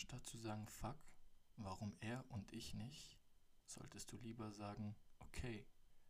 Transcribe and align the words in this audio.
Anstatt 0.00 0.24
zu 0.24 0.38
sagen, 0.38 0.66
fuck, 0.66 0.96
warum 1.56 1.94
er 2.00 2.24
und 2.30 2.54
ich 2.54 2.72
nicht, 2.72 3.18
solltest 3.66 4.10
du 4.10 4.16
lieber 4.16 4.50
sagen, 4.50 4.96
okay, 5.18 5.66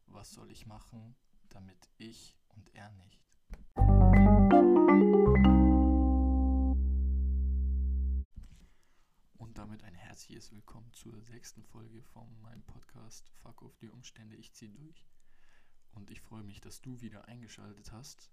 was 0.07 0.31
soll 0.31 0.49
ich 0.53 0.65
machen, 0.65 1.17
damit 1.49 1.91
ich 1.99 2.39
und 2.51 2.73
er 2.73 2.89
nicht. 2.93 3.27
Und 9.39 9.59
damit 9.59 9.83
ein 9.83 9.97
herzliches 9.97 10.53
Willkommen 10.53 10.93
zur 10.93 11.21
sechsten 11.23 11.65
Folge 11.65 12.01
von 12.01 12.41
meinem 12.43 12.63
Podcast 12.63 13.29
Fuck 13.43 13.65
auf 13.65 13.77
die 13.79 13.91
Umstände, 13.91 14.37
ich 14.37 14.53
zieh 14.53 14.69
durch. 14.69 15.05
Und 15.91 16.13
ich 16.13 16.21
freue 16.21 16.45
mich, 16.45 16.61
dass 16.61 16.81
du 16.81 17.01
wieder 17.01 17.27
eingeschaltet 17.27 17.91
hast. 17.91 18.31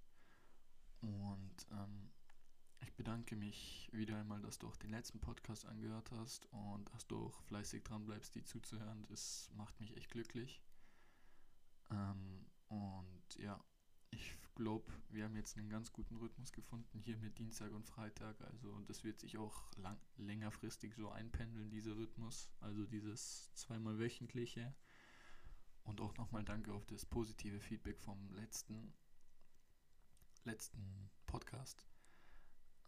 Und 1.02 1.66
ähm, 1.71 2.12
ich 2.82 2.94
bedanke 2.94 3.36
mich 3.36 3.89
wieder 3.91 4.18
einmal, 4.18 4.41
dass 4.41 4.60
du 4.60 4.68
auch 4.68 4.75
den 4.78 4.91
letzten 4.91 5.20
Podcast 5.20 5.66
angehört 5.66 6.12
hast 6.12 6.46
und 6.52 6.89
dass 6.93 7.07
du 7.07 7.18
auch 7.18 7.42
fleißig 7.43 7.83
dran 7.83 8.06
bleibst, 8.06 8.36
die 8.36 8.43
zuzuhören. 8.43 9.06
Das 9.10 9.52
macht 9.56 9.79
mich 9.79 9.96
echt 9.97 10.11
glücklich. 10.11 10.61
Ähm, 11.89 12.46
und 12.68 13.36
ja, 13.38 13.64
ich 14.11 14.38
glaube, 14.55 14.92
wir 15.10 15.25
haben 15.25 15.36
jetzt 15.36 15.57
einen 15.57 15.69
ganz 15.69 15.92
guten 15.92 16.18
Rhythmus 16.18 16.52
gefunden 16.52 17.00
hier 17.00 17.18
mit 17.18 17.38
Dienstag 17.38 17.71
und 17.71 17.86
Freitag. 17.86 18.39
Also 18.42 18.80
das 18.82 19.04
wird 19.04 19.19
sich 19.19 19.38
auch 19.38 19.64
lang, 19.78 20.00
längerfristig 20.18 20.96
so 20.96 21.10
einpendeln, 21.10 21.69
dieser 21.69 21.96
Rhythmus. 21.96 22.50
Also 22.60 22.86
dieses 22.86 23.54
zweimal 23.54 24.00
wöchentliche. 24.00 24.74
Und 25.83 26.02
auch 26.02 26.16
nochmal 26.18 26.44
danke 26.44 26.74
auf 26.74 26.86
das 26.86 27.05
positive 27.05 27.60
Feedback 27.61 28.00
vom 28.02 28.30
letzten, 28.33 28.94
letzten 30.44 31.10
Podcast. 31.25 31.88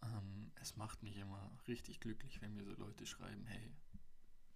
Ähm, 0.02 0.50
es 0.56 0.76
macht 0.76 1.02
mich 1.02 1.16
immer 1.16 1.50
richtig 1.68 2.00
glücklich, 2.00 2.40
wenn 2.40 2.54
mir 2.54 2.64
so 2.64 2.74
Leute 2.74 3.06
schreiben, 3.06 3.44
hey, 3.46 3.72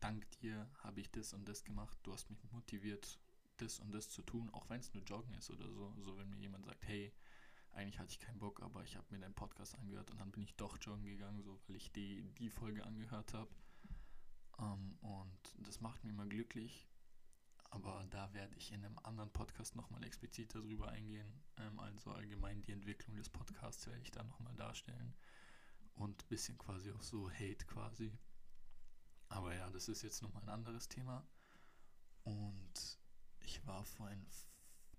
dank 0.01 0.31
dir 0.41 0.69
habe 0.83 1.01
ich 1.01 1.11
das 1.11 1.33
und 1.33 1.49
das 1.49 1.65
gemacht, 1.65 1.99
du 2.03 2.13
hast 2.13 2.31
mich 2.31 2.43
motiviert, 2.53 3.19
das 3.59 3.79
und 3.79 3.93
das 3.93 4.09
zu 4.11 4.23
tun, 4.23 4.51
auch 4.51 4.69
wenn 4.69 4.81
es 4.81 4.93
nur 4.95 5.03
Joggen 5.05 5.35
ist 5.35 5.51
oder 5.51 5.71
so. 5.71 5.95
So 6.01 6.17
wenn 6.17 6.29
mir 6.31 6.39
jemand 6.39 6.65
sagt, 6.65 6.85
hey, 6.87 7.13
eigentlich 7.73 7.99
hatte 7.99 8.13
ich 8.13 8.19
keinen 8.19 8.39
Bock, 8.39 8.63
aber 8.63 8.83
ich 8.85 8.97
habe 8.97 9.07
mir 9.11 9.21
deinen 9.21 9.35
Podcast 9.35 9.77
angehört 9.77 10.11
und 10.11 10.21
dann 10.21 10.31
bin 10.31 10.43
ich 10.43 10.55
doch 10.57 10.79
joggen 10.81 11.05
gegangen, 11.05 11.43
so 11.43 11.59
weil 11.67 11.77
ich 11.77 11.93
die, 11.93 12.23
die 12.39 12.51
Folge 12.51 12.85
angehört 12.85 13.35
habe. 13.35 13.51
Ähm, 14.59 14.97
und 15.01 15.39
das 15.59 15.81
macht 15.81 16.03
mich 16.05 16.13
immer 16.13 16.27
glücklich. 16.27 16.89
Aber 17.71 18.07
da 18.11 18.33
werde 18.35 18.55
ich 18.55 18.73
in 18.73 18.85
einem 18.85 18.99
anderen 19.01 19.33
Podcast 19.33 19.75
nochmal 19.75 20.05
explizit 20.05 20.55
darüber 20.55 20.91
eingehen. 20.91 21.27
Ähm, 21.59 21.81
also 21.81 22.13
allgemein 22.13 22.63
die 22.63 22.73
Entwicklung 22.73 23.17
des 23.17 23.29
Podcasts 23.29 23.87
werde 23.87 24.03
ich 24.03 24.13
da 24.13 24.23
nochmal 24.23 24.55
darstellen 24.55 25.15
und 25.97 26.23
ein 26.23 26.29
bisschen 26.29 26.59
quasi 26.59 26.91
auch 26.93 27.03
so 27.03 27.31
Hate 27.31 27.65
quasi. 27.67 28.17
Aber 29.29 29.55
ja, 29.55 29.71
das 29.71 29.89
ist 29.89 30.03
jetzt 30.03 30.23
nochmal 30.23 30.43
ein 30.43 30.49
anderes 30.49 30.89
Thema. 30.89 31.27
Und 32.25 32.99
ich 33.41 33.67
war 33.67 33.85
vorhin, 33.85 34.27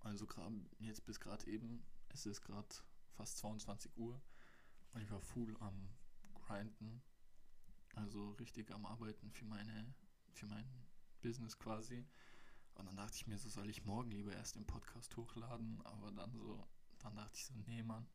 also 0.02 0.28
gerade 0.28 0.56
jetzt 0.80 1.06
bis 1.06 1.20
gerade 1.20 1.46
eben, 1.48 1.86
es 2.10 2.26
ist 2.26 2.42
gerade 2.42 2.68
fast 3.14 3.38
22 3.38 3.98
Uhr 3.98 4.22
und 4.94 5.02
ich 5.02 5.10
war 5.10 5.22
full 5.22 5.56
am 5.60 5.90
Grinden, 6.34 7.02
also 7.96 8.32
richtig 8.34 8.72
am 8.72 8.86
Arbeiten 8.86 9.32
für 9.32 9.46
meine, 9.46 9.94
für 10.34 10.48
mein 10.48 10.68
Business 11.22 11.58
quasi. 11.58 12.06
Und 12.76 12.86
dann 12.86 12.98
dachte 12.98 13.16
ich 13.16 13.26
mir, 13.26 13.38
so 13.38 13.50
soll 13.50 13.70
ich 13.70 13.86
morgen 13.86 14.12
lieber 14.12 14.34
erst 14.34 14.56
den 14.56 14.68
Podcast 14.68 15.16
hochladen, 15.16 15.82
aber 15.86 16.12
dann 16.12 16.34
so, 16.34 16.68
dann 17.00 17.16
dachte 17.16 17.38
ich 17.38 17.46
so, 17.46 17.54
nee, 17.66 17.82
Mann, 17.84 18.08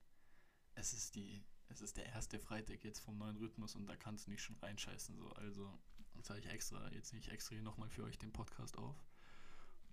es 0.74 0.92
ist 0.92 1.14
die 1.16 1.42
es 1.70 1.80
ist 1.80 1.96
der 1.96 2.06
erste 2.06 2.38
Freitag 2.38 2.84
jetzt 2.84 2.98
vom 3.00 3.16
neuen 3.18 3.36
Rhythmus 3.36 3.76
und 3.76 3.86
da 3.86 3.96
kannst 3.96 4.26
du 4.26 4.30
nicht 4.30 4.42
schon 4.42 4.56
reinscheißen. 4.56 5.16
So. 5.16 5.30
Also 5.34 5.78
zeige 6.22 6.46
ich 6.46 6.52
extra, 6.52 6.92
jetzt 6.92 7.12
nicht 7.12 7.28
extra 7.28 7.54
hier 7.54 7.62
nochmal 7.62 7.88
für 7.88 8.04
euch 8.04 8.18
den 8.18 8.32
Podcast 8.32 8.76
auf. 8.76 8.96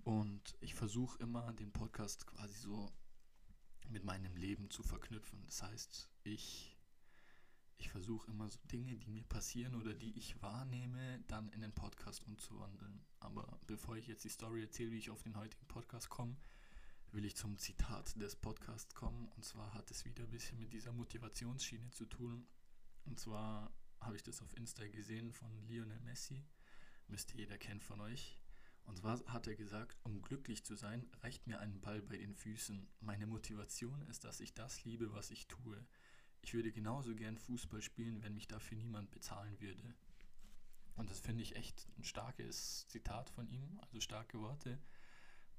Und 0.04 0.56
ich 0.60 0.74
versuche 0.74 1.20
immer 1.20 1.54
den 1.54 1.72
Podcast 1.72 2.26
quasi 2.26 2.58
so 2.58 2.92
mit 3.90 4.04
meinem 4.04 4.36
Leben 4.36 4.70
zu 4.70 4.84
verknüpfen. 4.84 5.42
Das 5.46 5.62
heißt, 5.62 6.10
ich, 6.24 6.78
ich 7.78 7.90
versuche 7.90 8.32
immer 8.32 8.50
so 8.50 8.60
Dinge, 8.72 8.98
die 8.98 9.10
mir 9.10 9.24
passieren 9.24 9.76
oder 9.76 9.94
die 9.94 10.18
ich 10.18 10.42
wahrnehme, 10.42 11.24
dann 11.28 11.50
in 11.50 11.62
den 11.62 11.74
Podcast 11.74 12.26
umzuwandeln. 12.26 13.06
Aber 13.20 13.60
bevor 13.68 13.98
ich 13.98 14.08
jetzt 14.08 14.24
die 14.24 14.30
Story 14.30 14.64
erzähle, 14.64 14.92
wie 14.92 14.98
ich 14.98 15.10
auf 15.10 15.24
den 15.24 15.38
heutigen 15.38 15.68
Podcast 15.68 16.10
komme, 16.10 16.38
will 17.12 17.26
ich 17.26 17.36
zum 17.36 17.58
Zitat 17.58 18.20
des 18.20 18.36
Podcasts 18.36 18.94
kommen. 18.94 19.28
Und 19.36 19.46
zwar 19.46 19.74
hat 19.74 19.90
es 19.92 20.06
wieder 20.06 20.24
ein 20.24 20.30
bisschen 20.30 20.60
mit 20.60 20.74
dieser 20.74 20.92
Motivationsschiene 20.92 21.90
zu 21.92 22.06
tun. 22.06 22.48
Und 23.06 23.20
zwar 23.20 23.72
habe 24.02 24.16
ich 24.16 24.24
das 24.24 24.42
auf 24.42 24.56
Insta 24.58 24.88
gesehen 24.88 25.32
von 25.32 25.50
Lionel 25.68 26.00
Messi. 26.02 26.44
Müsste 27.08 27.38
jeder 27.38 27.58
kennen 27.58 27.82
von 27.82 28.02
euch. 28.02 28.42
Und 28.86 28.98
zwar 28.98 29.24
hat 29.26 29.48
er 29.48 29.56
gesagt, 29.56 29.98
um 30.04 30.22
glücklich 30.22 30.64
zu 30.64 30.76
sein, 30.76 31.10
reicht 31.22 31.48
mir 31.48 31.60
ein 31.60 31.82
Ball 31.82 32.02
bei 32.02 32.18
den 32.18 32.36
Füßen. 32.36 32.88
Meine 33.02 33.28
Motivation 33.28 34.02
ist, 34.04 34.24
dass 34.24 34.40
ich 34.40 34.54
das 34.54 34.84
liebe, 34.86 35.14
was 35.14 35.32
ich 35.32 35.48
tue. 35.48 35.86
Ich 36.42 36.54
würde 36.54 36.72
genauso 36.72 37.16
gern 37.16 37.38
Fußball 37.38 37.82
spielen, 37.82 38.24
wenn 38.24 38.36
mich 38.36 38.48
dafür 38.48 38.78
niemand 38.78 39.12
bezahlen 39.12 39.60
würde. 39.60 39.96
Und 40.96 41.10
das 41.10 41.20
finde 41.20 41.44
ich 41.44 41.56
echt 41.56 41.88
ein 41.98 42.04
starkes 42.04 42.88
Zitat 42.88 43.30
von 43.30 43.48
ihm, 43.50 43.78
also 43.82 44.00
starke 44.00 44.40
Worte 44.40 44.80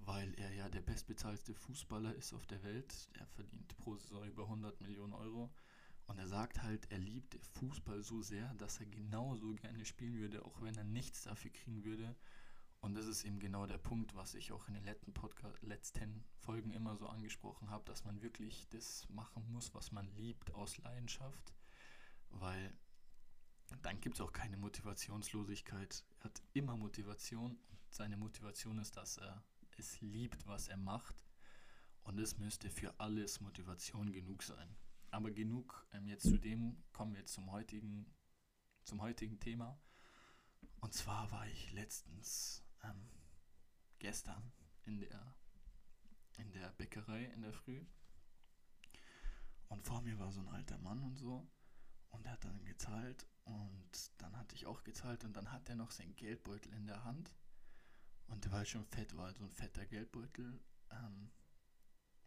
weil 0.01 0.35
er 0.35 0.53
ja 0.53 0.69
der 0.69 0.81
bestbezahlte 0.81 1.55
Fußballer 1.55 2.15
ist 2.15 2.33
auf 2.33 2.47
der 2.47 2.63
Welt. 2.63 3.09
Er 3.15 3.27
verdient 3.27 3.77
pro 3.79 3.97
Saison 3.97 4.25
über 4.27 4.45
100 4.45 4.81
Millionen 4.81 5.13
Euro. 5.13 5.51
Und 6.07 6.19
er 6.19 6.27
sagt 6.27 6.63
halt, 6.63 6.91
er 6.91 6.99
liebt 6.99 7.39
Fußball 7.59 8.03
so 8.03 8.23
sehr, 8.23 8.55
dass 8.55 8.81
er 8.81 8.87
genauso 8.87 9.53
gerne 9.55 9.85
spielen 9.85 10.17
würde, 10.19 10.45
auch 10.45 10.63
wenn 10.63 10.75
er 10.75 10.85
nichts 10.85 11.23
dafür 11.23 11.51
kriegen 11.51 11.85
würde. 11.85 12.17
Und 12.81 12.95
das 12.95 13.07
ist 13.07 13.25
eben 13.25 13.41
genau 13.41 13.67
der 13.67 13.79
Punkt, 13.79 14.15
was 14.15 14.35
ich 14.35 14.53
auch 14.53 14.69
in 14.69 14.75
den 14.75 14.85
letzten, 14.85 15.13
Podcast, 15.13 15.61
letzten 15.63 16.25
Folgen 16.39 16.71
immer 16.71 16.97
so 16.97 17.09
angesprochen 17.09 17.69
habe, 17.71 17.85
dass 17.85 18.05
man 18.05 18.23
wirklich 18.23 18.69
das 18.69 19.09
machen 19.11 19.51
muss, 19.53 19.75
was 19.75 19.93
man 19.93 20.09
liebt 20.17 20.55
aus 20.55 20.79
Leidenschaft. 20.79 21.53
Weil 22.31 22.73
dann 23.83 24.01
gibt 24.01 24.17
es 24.17 24.21
auch 24.21 24.33
keine 24.33 24.57
Motivationslosigkeit. 24.57 26.05
Er 26.21 26.25
hat 26.25 26.43
immer 26.55 26.77
Motivation. 26.77 27.59
Seine 27.91 28.17
Motivation 28.17 28.79
ist, 28.79 28.97
dass 28.97 29.19
er 29.19 29.45
es 29.79 30.01
liebt, 30.01 30.47
was 30.47 30.69
er 30.69 30.77
macht. 30.77 31.25
Und 32.03 32.19
es 32.19 32.39
müsste 32.39 32.71
für 32.71 32.99
alles 32.99 33.41
Motivation 33.41 34.13
genug 34.13 34.43
sein. 34.43 34.77
Aber 35.11 35.31
genug 35.31 35.87
ähm, 35.93 36.07
jetzt 36.07 36.29
zu 36.29 36.39
dem, 36.39 36.83
kommen 36.93 37.15
wir 37.15 37.27
zum 37.27 37.51
heutigen, 37.51 38.07
zum 38.85 39.01
heutigen 39.01 39.41
Thema. 39.41 39.81
Und 40.81 40.95
zwar 40.95 41.31
war 41.31 41.47
ich 41.49 41.73
letztens, 41.73 42.65
ähm, 42.83 43.11
gestern, 43.99 44.53
in 44.85 45.01
der, 45.01 45.35
in 46.39 46.53
der 46.53 46.71
Bäckerei 46.73 47.25
in 47.25 47.43
der 47.43 47.53
Früh. 47.53 47.85
Und 49.69 49.83
vor 49.83 50.01
mir 50.01 50.19
war 50.19 50.33
so 50.33 50.41
ein 50.41 50.49
alter 50.49 50.79
Mann 50.79 51.03
und 51.03 51.17
so. 51.17 51.51
Und 52.11 52.25
er 52.25 52.33
hat 52.33 52.45
dann 52.45 52.65
gezahlt. 52.65 53.27
Und 53.45 54.13
dann 54.19 54.37
hatte 54.37 54.55
ich 54.55 54.67
auch 54.67 54.83
gezahlt. 54.83 55.25
Und 55.25 55.37
dann 55.37 55.53
hat 55.53 55.69
er 55.69 55.77
noch 55.77 55.91
seinen 55.91 56.17
Geldbeutel 56.17 56.73
in 56.73 56.87
der 56.87 57.05
Hand. 57.05 57.35
Und 58.29 58.45
der 58.45 58.53
war 58.53 58.59
halt 58.59 58.69
schon 58.69 58.85
fett, 58.85 59.17
war 59.17 59.27
halt 59.27 59.39
so 59.39 59.45
ein 59.45 59.53
fetter 59.53 59.87
Geldbeutel. 59.87 60.61
Ähm, 60.91 61.31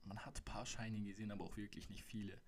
man 0.03 0.19
hat 0.25 0.39
ein 0.39 0.45
paar 0.45 0.65
Scheine 0.65 1.01
gesehen, 1.01 1.31
aber 1.31 1.45
auch 1.45 1.57
wirklich 1.57 1.89
nicht 1.89 2.03
viele. 2.03 2.41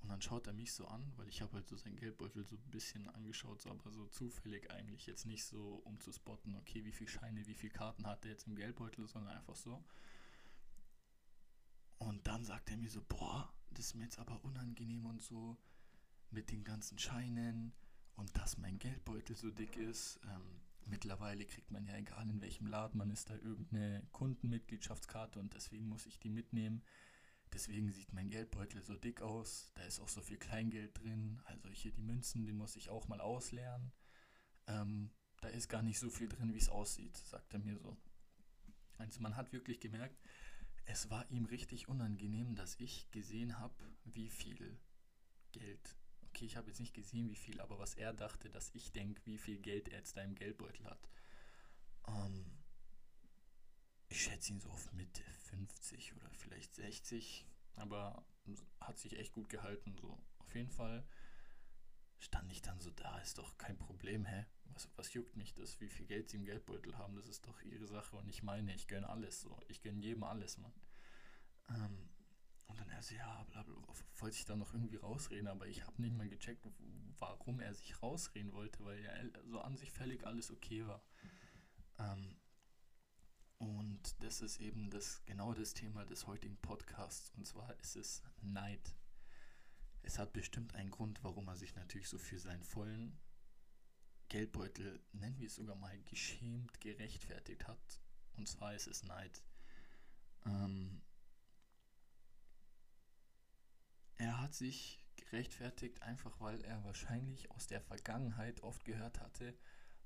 Und 0.00 0.08
dann 0.08 0.22
schaut 0.22 0.46
er 0.46 0.52
mich 0.52 0.72
so 0.72 0.86
an, 0.86 1.12
weil 1.16 1.28
ich 1.28 1.42
habe 1.42 1.54
halt 1.54 1.66
so 1.66 1.76
seinen 1.76 1.96
Geldbeutel 1.96 2.44
so 2.44 2.56
ein 2.56 2.70
bisschen 2.70 3.08
angeschaut, 3.08 3.62
so, 3.62 3.70
aber 3.70 3.90
so 3.90 4.06
zufällig 4.06 4.70
eigentlich. 4.70 5.06
Jetzt 5.06 5.26
nicht 5.26 5.44
so, 5.44 5.82
um 5.84 5.98
zu 6.00 6.12
spotten, 6.12 6.54
okay, 6.56 6.84
wie 6.84 6.92
viele 6.92 7.10
Scheine, 7.10 7.46
wie 7.46 7.54
viele 7.54 7.72
Karten 7.72 8.06
hat 8.06 8.24
er 8.24 8.32
jetzt 8.32 8.46
im 8.46 8.56
Geldbeutel, 8.56 9.08
sondern 9.08 9.36
einfach 9.36 9.56
so. 9.56 9.84
Und 11.98 12.26
dann 12.26 12.44
sagt 12.44 12.70
er 12.70 12.76
mir 12.76 12.90
so, 12.90 13.02
boah, 13.08 13.52
das 13.70 13.86
ist 13.86 13.94
mir 13.94 14.04
jetzt 14.04 14.18
aber 14.18 14.44
unangenehm 14.44 15.06
und 15.06 15.22
so 15.22 15.56
mit 16.30 16.50
den 16.50 16.64
ganzen 16.64 16.98
Scheinen 16.98 17.72
und 18.16 18.36
dass 18.36 18.58
mein 18.58 18.78
Geldbeutel 18.78 19.34
so 19.34 19.50
dick 19.50 19.76
ist. 19.76 20.20
Ähm, 20.24 20.60
mittlerweile 20.86 21.44
kriegt 21.44 21.70
man 21.70 21.84
ja, 21.84 21.96
egal 21.96 22.28
in 22.28 22.40
welchem 22.40 22.66
Laden 22.66 22.98
man 22.98 23.10
ist, 23.10 23.30
da 23.30 23.34
irgendeine 23.36 24.06
Kundenmitgliedschaftskarte 24.12 25.38
und 25.38 25.54
deswegen 25.54 25.88
muss 25.88 26.06
ich 26.06 26.18
die 26.18 26.30
mitnehmen. 26.30 26.82
Deswegen 27.52 27.90
sieht 27.92 28.12
mein 28.12 28.28
Geldbeutel 28.28 28.82
so 28.82 28.96
dick 28.96 29.22
aus. 29.22 29.72
Da 29.74 29.82
ist 29.82 30.00
auch 30.00 30.08
so 30.08 30.20
viel 30.20 30.36
Kleingeld 30.36 30.98
drin. 30.98 31.40
Also 31.44 31.68
hier 31.70 31.92
die 31.92 32.02
Münzen, 32.02 32.44
die 32.44 32.52
muss 32.52 32.76
ich 32.76 32.90
auch 32.90 33.08
mal 33.08 33.20
ausleeren. 33.20 33.92
Ähm, 34.66 35.10
da 35.40 35.48
ist 35.48 35.68
gar 35.68 35.82
nicht 35.82 35.98
so 35.98 36.10
viel 36.10 36.28
drin, 36.28 36.54
wie 36.54 36.58
es 36.58 36.68
aussieht, 36.68 37.16
sagt 37.16 37.52
er 37.54 37.60
mir 37.60 37.78
so. 37.78 37.96
Also 38.98 39.20
man 39.20 39.36
hat 39.36 39.52
wirklich 39.52 39.80
gemerkt, 39.80 40.20
es 40.86 41.10
war 41.10 41.30
ihm 41.30 41.44
richtig 41.44 41.88
unangenehm, 41.88 42.54
dass 42.54 42.78
ich 42.80 43.10
gesehen 43.10 43.58
habe, 43.58 43.74
wie 44.04 44.28
viel 44.28 44.78
Geld 45.52 45.96
okay, 46.36 46.44
ich 46.44 46.56
habe 46.56 46.68
jetzt 46.68 46.80
nicht 46.80 46.92
gesehen, 46.92 47.30
wie 47.30 47.34
viel, 47.34 47.60
aber 47.62 47.78
was 47.78 47.94
er 47.94 48.12
dachte, 48.12 48.50
dass 48.50 48.70
ich 48.74 48.92
denke, 48.92 49.22
wie 49.24 49.38
viel 49.38 49.58
Geld 49.58 49.88
er 49.88 49.98
jetzt 49.98 50.18
da 50.18 50.22
im 50.22 50.34
Geldbeutel 50.34 50.84
hat. 50.84 51.08
Ähm, 52.08 52.44
ich 54.10 54.22
schätze 54.22 54.52
ihn 54.52 54.60
so 54.60 54.68
auf 54.68 54.92
Mitte 54.92 55.22
50 55.48 56.14
oder 56.14 56.30
vielleicht 56.34 56.74
60, 56.74 57.46
aber 57.76 58.22
hat 58.80 58.98
sich 58.98 59.18
echt 59.18 59.32
gut 59.32 59.48
gehalten. 59.48 59.96
So. 59.96 60.22
Auf 60.38 60.54
jeden 60.54 60.68
Fall 60.68 61.08
stand 62.18 62.52
ich 62.52 62.60
dann 62.60 62.80
so 62.80 62.90
da, 62.90 63.18
ist 63.20 63.38
doch 63.38 63.56
kein 63.56 63.78
Problem, 63.78 64.26
hä? 64.26 64.44
Was, 64.74 64.90
was 64.96 65.14
juckt 65.14 65.36
mich 65.36 65.54
das, 65.54 65.80
wie 65.80 65.88
viel 65.88 66.04
Geld 66.04 66.28
sie 66.28 66.36
im 66.36 66.44
Geldbeutel 66.44 66.98
haben, 66.98 67.16
das 67.16 67.28
ist 67.28 67.46
doch 67.46 67.62
ihre 67.62 67.86
Sache 67.86 68.14
und 68.14 68.28
ich 68.28 68.42
meine, 68.42 68.74
ich 68.74 68.88
gönne 68.88 69.08
alles 69.08 69.40
so, 69.40 69.58
ich 69.68 69.80
gönne 69.80 70.02
jedem 70.02 70.22
alles, 70.22 70.58
Mann. 70.58 70.74
Ähm, 71.70 72.10
und 72.66 72.80
dann 72.80 72.88
er 72.90 73.02
so, 73.02 73.14
ja, 73.14 73.44
bla, 73.44 73.62
bla, 73.62 73.74
wollte 74.16 74.36
ich 74.36 74.44
dann 74.44 74.58
noch 74.58 74.72
irgendwie 74.72 74.96
rausreden, 74.96 75.48
aber 75.48 75.66
ich 75.66 75.86
habe 75.86 76.00
nicht 76.02 76.16
mal 76.16 76.28
gecheckt, 76.28 76.66
warum 77.18 77.60
er 77.60 77.74
sich 77.74 78.02
rausreden 78.02 78.52
wollte, 78.52 78.84
weil 78.84 79.02
ja 79.02 79.12
so 79.44 79.60
an 79.60 79.76
sich 79.76 79.90
völlig 79.90 80.26
alles 80.26 80.50
okay 80.50 80.86
war. 80.86 81.02
Ähm, 81.98 82.36
und 83.58 84.22
das 84.22 84.40
ist 84.42 84.60
eben 84.60 84.90
das 84.90 85.24
genau 85.24 85.54
das 85.54 85.74
Thema 85.74 86.04
des 86.04 86.26
heutigen 86.26 86.56
Podcasts. 86.58 87.30
Und 87.36 87.46
zwar 87.46 87.78
ist 87.80 87.96
es 87.96 88.22
Neid. 88.42 88.94
Es 90.02 90.18
hat 90.18 90.32
bestimmt 90.32 90.74
einen 90.74 90.90
Grund, 90.90 91.22
warum 91.24 91.48
er 91.48 91.56
sich 91.56 91.74
natürlich 91.74 92.08
so 92.08 92.18
für 92.18 92.38
seinen 92.38 92.64
vollen 92.64 93.18
Geldbeutel, 94.28 95.00
nennen 95.12 95.38
wir 95.38 95.46
es 95.46 95.54
sogar 95.54 95.76
mal, 95.76 95.98
geschämt 96.02 96.80
gerechtfertigt 96.80 97.66
hat. 97.66 98.00
Und 98.36 98.48
zwar 98.48 98.74
ist 98.74 98.88
es 98.88 99.02
Neid. 99.04 99.42
Ähm, 100.44 101.00
er 104.18 104.40
hat 104.40 104.54
sich 104.54 105.00
gerechtfertigt, 105.16 106.02
einfach 106.02 106.40
weil 106.40 106.60
er 106.62 106.84
wahrscheinlich 106.84 107.50
aus 107.50 107.66
der 107.66 107.80
Vergangenheit 107.80 108.62
oft 108.62 108.84
gehört 108.84 109.20
hatte, 109.20 109.54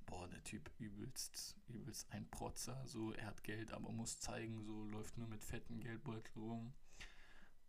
boah, 0.06 0.28
der 0.28 0.42
Typ 0.42 0.70
übelst, 0.78 1.56
übelst 1.68 2.10
ein 2.12 2.28
Protzer, 2.30 2.86
so, 2.86 3.12
er 3.12 3.26
hat 3.26 3.44
Geld, 3.44 3.72
aber 3.72 3.92
muss 3.92 4.18
zeigen, 4.18 4.62
so, 4.64 4.84
läuft 4.84 5.16
nur 5.16 5.28
mit 5.28 5.44
fetten 5.44 5.80
Geldbeutel 5.80 6.32
rum. 6.36 6.72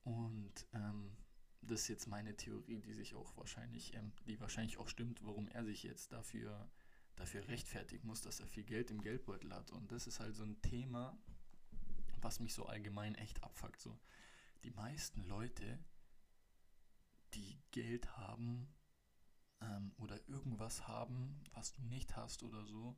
Und 0.04 0.66
ähm, 0.74 1.16
das 1.62 1.82
ist 1.82 1.88
jetzt 1.90 2.08
meine 2.08 2.36
Theorie, 2.36 2.80
die 2.80 2.94
sich 2.94 3.14
auch 3.14 3.38
wahrscheinlich, 3.38 3.94
ähm, 3.94 4.12
die 4.26 4.40
wahrscheinlich 4.40 4.78
auch 4.78 4.88
stimmt, 4.88 5.24
warum 5.24 5.48
er 5.50 5.64
sich 5.64 5.84
jetzt 5.84 6.12
dafür, 6.12 6.70
dafür 7.16 7.48
rechtfertigen 7.48 8.08
muss, 8.08 8.22
dass 8.22 8.40
er 8.40 8.48
viel 8.48 8.64
Geld 8.64 8.90
im 8.90 9.02
Geldbeutel 9.02 9.54
hat. 9.54 9.72
Und 9.72 9.92
das 9.92 10.08
ist 10.08 10.20
halt 10.20 10.36
so 10.36 10.44
ein 10.44 10.60
Thema, 10.62 11.16
was 12.22 12.40
mich 12.40 12.54
so 12.54 12.66
allgemein 12.66 13.16
echt 13.16 13.44
abfuckt. 13.44 13.80
So, 13.80 14.00
die 14.64 14.72
meisten 14.72 15.24
Leute, 15.26 15.78
die 17.34 17.62
Geld 17.72 18.18
haben 18.18 18.74
ähm, 19.62 19.94
oder 19.98 20.28
irgendwas 20.28 20.88
haben, 20.88 21.42
was 21.54 21.72
du 21.74 21.82
nicht 21.84 22.16
hast 22.16 22.44
oder 22.44 22.66
so, 22.66 22.98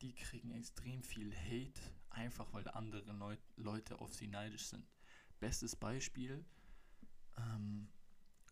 die 0.00 0.14
kriegen 0.14 0.50
extrem 0.50 1.02
viel 1.02 1.34
Hate, 1.34 1.80
einfach 2.10 2.52
weil 2.52 2.66
andere 2.68 3.14
Neu 3.14 3.36
Leute 3.56 4.00
auf 4.00 4.12
sie 4.14 4.28
neidisch 4.28 4.66
sind. 4.66 4.86
Bestes 5.38 5.76
Beispiel, 5.76 6.44
ähm, 7.36 7.88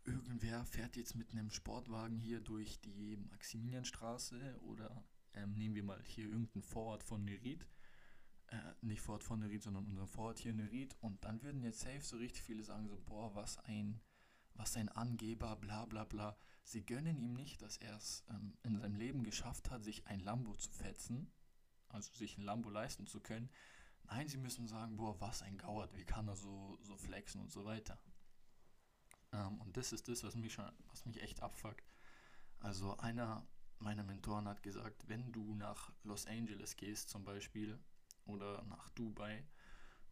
irgendwer 0.05 0.65
fährt 0.65 0.97
jetzt 0.97 1.15
mit 1.15 1.31
einem 1.33 1.51
Sportwagen 1.51 2.19
hier 2.19 2.41
durch 2.41 2.81
die 2.81 3.17
Maximilianstraße 3.17 4.59
oder 4.63 5.05
ähm, 5.35 5.55
nehmen 5.55 5.75
wir 5.75 5.85
mal 5.85 6.03
hier 6.05 6.25
irgendeinen 6.25 6.63
Vorort 6.63 7.03
von 7.03 7.25
Nerit, 7.25 7.67
äh, 8.49 8.56
nicht 8.81 9.01
Vorort 9.01 9.25
von 9.25 9.41
Nerit, 9.41 9.63
sondern 9.63 9.87
unseren 9.87 10.09
Vorort 10.09 10.39
hier 10.39 10.53
Nerit 10.53 10.97
und 11.01 11.25
dann 11.25 11.43
würden 11.43 11.63
jetzt 11.63 11.81
safe 11.81 12.01
so 12.01 12.17
richtig 12.17 12.43
viele 12.43 12.63
sagen 12.63 12.89
so, 12.89 12.99
boah, 13.06 13.35
was 13.35 13.59
ein, 13.59 14.01
was 14.55 14.76
ein 14.76 14.88
Angeber, 14.88 15.56
bla 15.56 15.87
bla 15.87 16.05
bla. 16.05 16.37
Sie 16.64 16.85
gönnen 16.85 17.19
ihm 17.19 17.35
nicht, 17.35 17.62
dass 17.62 17.76
er 17.79 17.97
es 17.97 18.25
ähm, 18.31 18.56
in 18.62 18.79
seinem 18.79 18.94
Leben 18.94 19.25
geschafft 19.25 19.70
hat, 19.70 19.82
sich 19.82 20.06
ein 20.06 20.20
Lambo 20.20 20.55
zu 20.55 20.70
fetzen, 20.70 21.32
also 21.88 22.12
sich 22.12 22.38
ein 22.38 22.43
Lambo 22.44 22.70
leisten 22.70 23.06
zu 23.06 23.20
können. 23.20 23.50
Nein, 24.05 24.29
sie 24.29 24.38
müssen 24.38 24.67
sagen, 24.67 24.97
boah, 24.97 25.20
was 25.20 25.43
ein 25.43 25.58
Gauert, 25.58 25.97
wie 25.97 26.05
kann 26.05 26.29
er 26.29 26.37
so, 26.37 26.79
so 26.82 26.97
flexen 26.97 27.41
und 27.41 27.50
so 27.50 27.64
weiter. 27.64 27.99
Ähm, 29.32 29.61
und 29.61 29.76
das 29.76 29.93
ist 29.93 30.08
das, 30.08 30.23
was 30.25 30.35
mich, 30.35 30.53
schon, 30.53 30.70
was 30.88 31.05
mich 31.05 31.23
echt 31.23 31.43
abfuckt. 31.43 31.85
Also 32.61 32.96
einer 32.99 33.46
meiner 33.81 34.03
Mentoren 34.03 34.46
hat 34.46 34.62
gesagt, 34.62 35.08
wenn 35.08 35.32
du 35.32 35.55
nach 35.55 35.93
Los 36.05 36.26
Angeles 36.26 36.76
gehst 36.76 37.08
zum 37.08 37.25
Beispiel 37.25 37.79
oder 38.26 38.62
nach 38.64 38.91
Dubai 38.91 39.46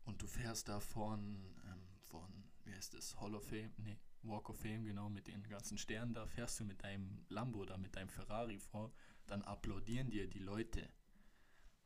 und 0.04 0.22
du 0.22 0.26
fährst 0.26 0.68
da 0.68 0.80
von, 0.80 1.54
ähm, 1.66 1.86
von 2.00 2.44
wie 2.64 2.74
heißt 2.74 2.94
das, 2.94 3.20
Hall 3.20 3.34
of 3.34 3.46
Fame, 3.46 3.72
nee, 3.76 3.98
Walk 4.22 4.50
of 4.50 4.58
Fame, 4.60 4.84
genau, 4.84 5.08
mit 5.08 5.28
den 5.28 5.42
ganzen 5.44 5.78
Sternen 5.78 6.14
da, 6.14 6.26
fährst 6.26 6.60
du 6.60 6.64
mit 6.64 6.82
deinem 6.82 7.24
Lambo 7.28 7.60
oder 7.60 7.78
mit 7.78 7.96
deinem 7.96 8.08
Ferrari 8.08 8.58
vor, 8.58 8.92
dann 9.26 9.42
applaudieren 9.42 10.10
dir 10.10 10.28
die 10.28 10.40
Leute. 10.40 10.88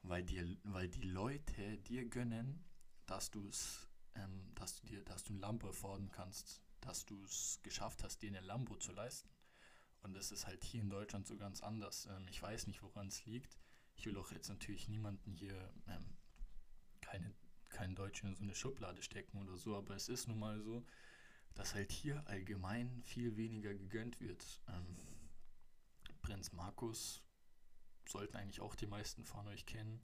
Weil, 0.02 0.25
dir, 0.25 0.56
weil 0.64 0.88
die 0.88 1.02
Leute 1.02 1.79
dir 1.79 2.08
gönnen, 2.08 2.64
dass 3.06 3.31
du 3.31 3.46
es, 3.49 3.88
ähm, 4.14 4.52
dass 4.55 4.81
du 4.81 4.87
dir, 4.87 5.05
dass 5.05 5.25
du 5.25 5.34
ein 5.34 5.38
Lambo 5.38 5.69
erfordern 5.69 6.11
kannst, 6.11 6.62
dass 6.81 7.05
du 7.05 7.23
es 7.25 7.61
geschafft 7.62 8.02
hast, 8.02 8.23
dir 8.23 8.29
eine 8.29 8.40
Lambo 8.40 8.76
zu 8.76 8.93
leisten. 8.93 9.31
Und 10.02 10.14
das 10.14 10.32
ist 10.32 10.46
halt 10.46 10.64
hier 10.64 10.81
in 10.81 10.90
Deutschland 10.90 11.26
so 11.26 11.37
ganz 11.37 11.62
anders. 11.62 12.06
Ähm, 12.06 12.26
ich 12.29 12.43
weiß 12.43 12.67
nicht, 12.67 12.82
woran 12.82 13.06
es 13.06 13.25
liegt. 13.26 13.56
Ich 13.94 14.06
will 14.06 14.17
auch 14.17 14.32
jetzt 14.32 14.49
natürlich 14.49 14.88
niemanden 14.88 15.32
hier 15.32 15.73
ähm, 15.87 16.17
keine, 17.00 17.32
keinen 17.69 17.94
Deutschen 17.94 18.29
in 18.29 18.34
so 18.34 18.43
eine 18.43 18.55
Schublade 18.55 19.02
stecken 19.02 19.38
oder 19.38 19.56
so, 19.56 19.76
aber 19.76 19.94
es 19.94 20.08
ist 20.08 20.26
nun 20.26 20.38
mal 20.38 20.61
so, 20.61 20.84
dass 21.54 21.75
halt 21.75 21.93
hier 21.93 22.26
allgemein 22.26 23.02
viel 23.02 23.37
weniger 23.37 23.75
gegönnt 23.75 24.20
wird. 24.20 24.60
Ähm, 24.69 24.96
Prinz 26.22 26.52
Markus 26.52 27.22
sollten 28.08 28.37
eigentlich 28.37 28.60
auch 28.60 28.75
die 28.75 28.87
meisten 28.87 29.25
von 29.25 29.46
euch 29.49 29.66
kennen. 29.66 30.02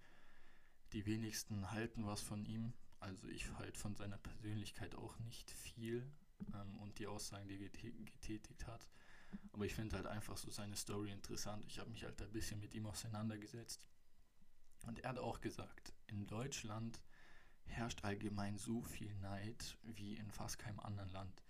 Die 0.92 1.06
wenigsten 1.06 1.70
halten 1.70 2.06
was 2.06 2.20
von 2.20 2.44
ihm. 2.44 2.72
Also 3.00 3.28
ich 3.28 3.48
halte 3.52 3.78
von 3.78 3.94
seiner 3.94 4.18
Persönlichkeit 4.18 4.94
auch 4.94 5.18
nicht 5.20 5.50
viel 5.50 6.10
ähm, 6.54 6.78
und 6.78 6.98
die 6.98 7.06
Aussagen, 7.06 7.48
die 7.48 7.54
er 7.54 7.68
getätigt 7.68 8.66
hat. 8.66 8.88
Aber 9.52 9.64
ich 9.64 9.74
finde 9.74 9.96
halt 9.96 10.06
einfach 10.06 10.36
so 10.36 10.50
seine 10.50 10.76
Story 10.76 11.10
interessant. 11.10 11.64
Ich 11.66 11.78
habe 11.78 11.90
mich 11.90 12.04
halt 12.04 12.20
ein 12.22 12.32
bisschen 12.32 12.60
mit 12.60 12.74
ihm 12.74 12.86
auseinandergesetzt. 12.86 13.86
Und 14.86 15.00
er 15.00 15.10
hat 15.10 15.18
auch 15.18 15.40
gesagt, 15.40 15.92
in 16.06 16.26
Deutschland 16.26 17.00
herrscht 17.68 18.04
allgemein 18.04 18.58
so 18.58 18.82
viel 18.82 19.14
Neid 19.16 19.76
wie 19.82 20.16
in 20.16 20.30
fast 20.30 20.58
keinem 20.58 20.80
anderen 20.80 21.10
Land. 21.10 21.42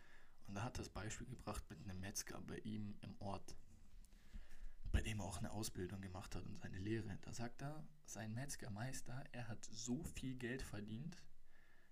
Und 0.47 0.57
er 0.57 0.65
hat 0.65 0.79
das 0.79 0.89
Beispiel 0.89 1.27
gebracht 1.27 1.65
mit 1.69 1.79
einem 1.83 2.01
Metzger 2.01 2.41
bei 2.41 2.59
ihm 2.59 2.97
im 3.03 3.15
Ort, 3.21 3.57
bei 4.93 5.03
dem 5.03 5.21
er 5.21 5.27
auch 5.27 5.39
eine 5.39 5.53
Ausbildung 5.53 6.01
gemacht 6.01 6.35
hat 6.35 6.45
und 6.47 6.59
seine 6.59 6.79
Lehre. 6.79 7.19
Da 7.23 7.33
sagt 7.33 7.63
er, 7.63 7.85
sein 8.07 8.35
Metzgermeister, 8.35 9.25
er 9.33 9.49
hat 9.49 9.65
so 9.65 10.03
viel 10.03 10.35
Geld 10.37 10.63
verdient. 10.63 11.23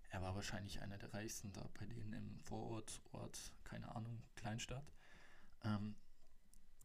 Er 0.09 0.23
war 0.23 0.35
wahrscheinlich 0.35 0.81
einer 0.81 0.97
der 0.97 1.13
reichsten 1.13 1.53
da 1.53 1.69
bei 1.79 1.87
denen 1.87 2.13
im 2.15 2.39
Vorort, 2.41 3.03
Ort, 3.13 3.53
keine 3.65 3.95
Ahnung, 3.95 4.23
Kleinstadt. 4.37 4.93
Ähm, 5.65 5.97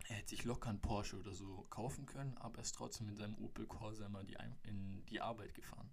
er 0.07 0.17
hätte 0.17 0.29
sich 0.29 0.43
locker 0.43 0.69
einen 0.69 0.81
Porsche 0.81 1.17
oder 1.17 1.33
so 1.33 1.65
kaufen 1.69 2.05
können, 2.05 2.37
aber 2.39 2.57
er 2.57 2.63
ist 2.63 2.75
trotzdem 2.75 3.07
mit 3.07 3.17
seinem 3.17 3.35
Opel 3.35 3.65
Corsa 3.67 4.05
immer 4.05 4.23
die, 4.23 4.37
in 4.63 5.05
die 5.05 5.21
Arbeit 5.21 5.53
gefahren. 5.53 5.89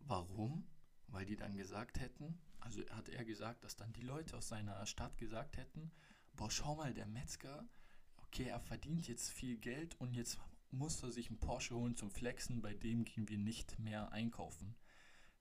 Warum? 0.00 0.66
Weil 1.08 1.24
die 1.24 1.36
dann 1.36 1.56
gesagt 1.56 2.00
hätten, 2.00 2.38
also 2.60 2.82
hat 2.90 3.08
er 3.08 3.24
gesagt, 3.24 3.64
dass 3.64 3.76
dann 3.76 3.92
die 3.92 4.02
Leute 4.02 4.36
aus 4.36 4.48
seiner 4.48 4.84
Stadt 4.86 5.16
gesagt 5.18 5.56
hätten, 5.56 5.90
boah, 6.34 6.50
schau 6.50 6.76
mal, 6.76 6.94
der 6.94 7.06
Metzger, 7.06 7.68
okay, 8.16 8.44
er 8.44 8.60
verdient 8.60 9.08
jetzt 9.08 9.30
viel 9.30 9.56
Geld 9.56 9.94
und 10.00 10.14
jetzt 10.14 10.38
muss 10.70 11.02
er 11.02 11.10
sich 11.10 11.28
einen 11.28 11.40
Porsche 11.40 11.74
holen 11.74 11.96
zum 11.96 12.10
Flexen, 12.10 12.60
bei 12.60 12.74
dem 12.74 13.04
gehen 13.04 13.28
wir 13.28 13.38
nicht 13.38 13.78
mehr 13.78 14.12
einkaufen. 14.12 14.76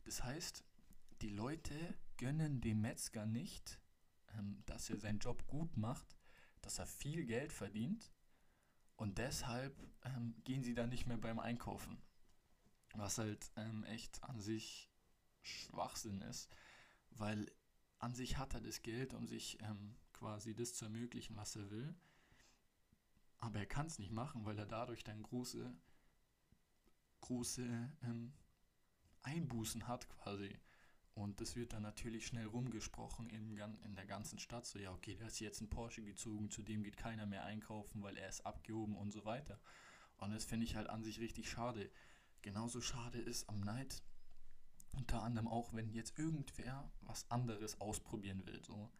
Das 0.05 0.23
heißt, 0.23 0.63
die 1.21 1.29
Leute 1.29 1.75
gönnen 2.17 2.61
dem 2.61 2.81
Metzger 2.81 3.25
nicht, 3.25 3.81
ähm, 4.37 4.63
dass 4.65 4.89
er 4.89 4.97
seinen 4.97 5.19
Job 5.19 5.45
gut 5.47 5.75
macht, 5.75 6.17
dass 6.61 6.79
er 6.79 6.85
viel 6.85 7.25
Geld 7.25 7.51
verdient 7.51 8.11
und 8.95 9.17
deshalb 9.17 9.75
ähm, 10.03 10.35
gehen 10.43 10.63
sie 10.63 10.73
dann 10.73 10.89
nicht 10.89 11.07
mehr 11.07 11.17
beim 11.17 11.39
Einkaufen. 11.39 12.01
Was 12.97 13.19
halt 13.19 13.51
ähm, 13.55 13.83
echt 13.83 14.23
an 14.23 14.41
sich 14.41 14.89
Schwachsinn 15.41 16.21
ist, 16.21 16.49
weil 17.11 17.51
an 17.99 18.15
sich 18.15 18.37
hat 18.37 18.53
er 18.53 18.61
das 18.61 18.81
Geld, 18.81 19.13
um 19.13 19.27
sich 19.27 19.61
ähm, 19.61 19.95
quasi 20.13 20.55
das 20.55 20.73
zu 20.73 20.85
ermöglichen, 20.85 21.35
was 21.35 21.55
er 21.55 21.69
will. 21.69 21.95
Aber 23.37 23.59
er 23.59 23.67
kann 23.67 23.85
es 23.85 23.99
nicht 23.99 24.11
machen, 24.11 24.45
weil 24.45 24.57
er 24.57 24.65
dadurch 24.65 25.03
dann 25.03 25.21
große, 25.21 25.71
große 27.21 27.63
ähm, 28.01 28.33
Einbußen 29.21 29.87
hat 29.87 30.09
quasi. 30.09 30.59
Und 31.13 31.39
das 31.39 31.55
wird 31.55 31.73
dann 31.73 31.83
natürlich 31.83 32.25
schnell 32.25 32.45
rumgesprochen 32.45 33.29
in, 33.29 33.57
in 33.83 33.95
der 33.95 34.05
ganzen 34.05 34.39
Stadt. 34.39 34.65
So, 34.65 34.79
ja, 34.79 34.91
okay, 34.91 35.15
der 35.15 35.27
ist 35.27 35.39
jetzt 35.39 35.61
ein 35.61 35.69
Porsche 35.69 36.03
gezogen, 36.03 36.49
zu 36.49 36.61
dem 36.63 36.83
geht 36.83 36.97
keiner 36.97 37.25
mehr 37.25 37.43
einkaufen, 37.43 38.01
weil 38.03 38.17
er 38.17 38.29
ist 38.29 38.45
abgehoben 38.45 38.95
und 38.95 39.11
so 39.11 39.25
weiter. 39.25 39.59
Und 40.17 40.31
das 40.31 40.45
finde 40.45 40.65
ich 40.65 40.75
halt 40.75 40.89
an 40.89 41.03
sich 41.03 41.19
richtig 41.19 41.49
schade. 41.49 41.91
Genauso 42.41 42.81
schade 42.81 43.19
ist 43.19 43.49
am 43.49 43.59
Neid, 43.61 44.01
unter 44.95 45.23
anderem 45.23 45.47
auch, 45.47 45.73
wenn 45.73 45.89
jetzt 45.91 46.17
irgendwer 46.17 46.91
was 47.01 47.29
anderes 47.29 47.79
ausprobieren 47.81 48.45
will, 48.45 48.63
so, 48.63 48.91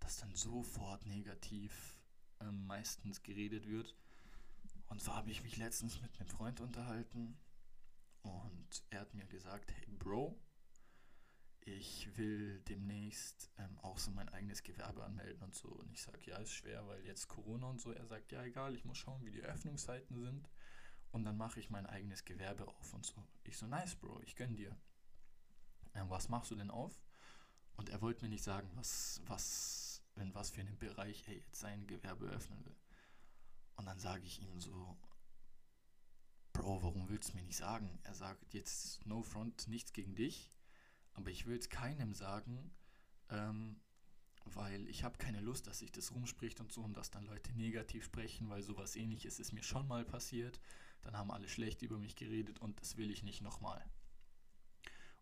dass 0.00 0.16
dann 0.18 0.34
sofort 0.34 1.06
negativ 1.06 2.00
ähm, 2.40 2.66
meistens 2.66 3.22
geredet 3.22 3.66
wird. 3.66 3.96
Und 4.88 5.00
so 5.00 5.14
habe 5.14 5.30
ich 5.30 5.42
mich 5.42 5.56
letztens 5.56 6.00
mit 6.00 6.18
einem 6.18 6.28
Freund 6.28 6.60
unterhalten 6.60 7.38
und 8.22 8.82
er 8.90 9.00
hat 9.00 9.14
mir 9.14 9.26
gesagt, 9.26 9.72
hey 9.72 9.86
Bro, 9.98 10.38
ich 11.60 12.16
will 12.16 12.60
demnächst 12.60 13.50
ähm, 13.58 13.76
auch 13.82 13.98
so 13.98 14.12
mein 14.12 14.28
eigenes 14.28 14.62
Gewerbe 14.62 15.02
anmelden 15.02 15.42
und 15.42 15.54
so. 15.54 15.68
Und 15.68 15.90
ich 15.92 16.02
sage, 16.02 16.20
ja, 16.24 16.36
ist 16.38 16.52
schwer, 16.52 16.86
weil 16.86 17.04
jetzt 17.04 17.26
Corona 17.26 17.66
und 17.66 17.80
so. 17.80 17.90
Er 17.90 18.06
sagt, 18.06 18.30
ja, 18.30 18.44
egal, 18.44 18.74
ich 18.76 18.84
muss 18.84 18.98
schauen, 18.98 19.24
wie 19.24 19.32
die 19.32 19.42
Öffnungszeiten 19.42 20.16
sind. 20.16 20.48
Und 21.12 21.24
dann 21.24 21.36
mache 21.36 21.60
ich 21.60 21.70
mein 21.70 21.86
eigenes 21.86 22.24
Gewerbe 22.24 22.68
auf 22.68 22.92
und 22.92 23.06
so. 23.06 23.22
Ich 23.44 23.56
so, 23.56 23.66
nice, 23.66 23.94
Bro, 23.94 24.20
ich 24.22 24.36
gönn 24.36 24.54
dir. 24.54 24.76
Ähm, 25.94 26.10
was 26.10 26.28
machst 26.28 26.50
du 26.50 26.54
denn 26.54 26.70
auf? 26.70 27.00
Und 27.76 27.88
er 27.88 28.02
wollte 28.02 28.24
mir 28.24 28.30
nicht 28.30 28.44
sagen, 28.44 28.70
was, 28.74 29.22
was, 29.26 30.02
in 30.16 30.34
was 30.34 30.50
für 30.50 30.60
einem 30.60 30.78
Bereich 30.78 31.26
er 31.26 31.34
jetzt 31.34 31.56
sein 31.56 31.86
Gewerbe 31.86 32.26
öffnen 32.26 32.64
will. 32.64 32.76
Und 33.76 33.86
dann 33.86 33.98
sage 33.98 34.24
ich 34.24 34.42
ihm 34.42 34.60
so, 34.60 34.96
Bro, 36.52 36.82
warum 36.82 37.08
willst 37.08 37.30
du 37.30 37.36
mir 37.36 37.42
nicht 37.42 37.56
sagen? 37.56 37.98
Er 38.02 38.14
sagt 38.14 38.54
jetzt, 38.54 39.04
no 39.06 39.22
front, 39.22 39.68
nichts 39.68 39.92
gegen 39.92 40.14
dich 40.14 40.50
aber 41.16 41.30
ich 41.30 41.46
will 41.46 41.58
es 41.58 41.68
keinem 41.68 42.14
sagen, 42.14 42.70
ähm, 43.30 43.80
weil 44.44 44.86
ich 44.88 45.02
habe 45.02 45.18
keine 45.18 45.40
Lust, 45.40 45.66
dass 45.66 45.80
sich 45.80 45.90
das 45.90 46.14
rumspricht 46.14 46.60
und 46.60 46.70
so 46.70 46.82
und 46.82 46.96
dass 46.96 47.10
dann 47.10 47.24
Leute 47.24 47.52
negativ 47.54 48.04
sprechen, 48.04 48.48
weil 48.48 48.62
sowas 48.62 48.94
ähnliches 48.94 49.40
ist 49.40 49.52
mir 49.52 49.62
schon 49.62 49.88
mal 49.88 50.04
passiert. 50.04 50.60
Dann 51.02 51.16
haben 51.16 51.30
alle 51.30 51.48
schlecht 51.48 51.82
über 51.82 51.98
mich 51.98 52.16
geredet 52.16 52.58
und 52.58 52.80
das 52.80 52.96
will 52.96 53.10
ich 53.10 53.22
nicht 53.22 53.42
nochmal. 53.42 53.84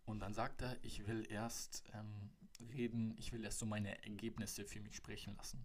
Und 0.04 0.20
dann 0.20 0.34
sagt 0.34 0.62
er, 0.62 0.82
ich 0.84 1.06
will 1.06 1.26
erst 1.30 1.84
ähm, 1.92 2.30
reden, 2.72 3.14
ich 3.18 3.32
will 3.32 3.44
erst 3.44 3.58
so 3.58 3.66
meine 3.66 4.02
Ergebnisse 4.04 4.64
für 4.64 4.80
mich 4.80 4.96
sprechen 4.96 5.36
lassen. 5.36 5.64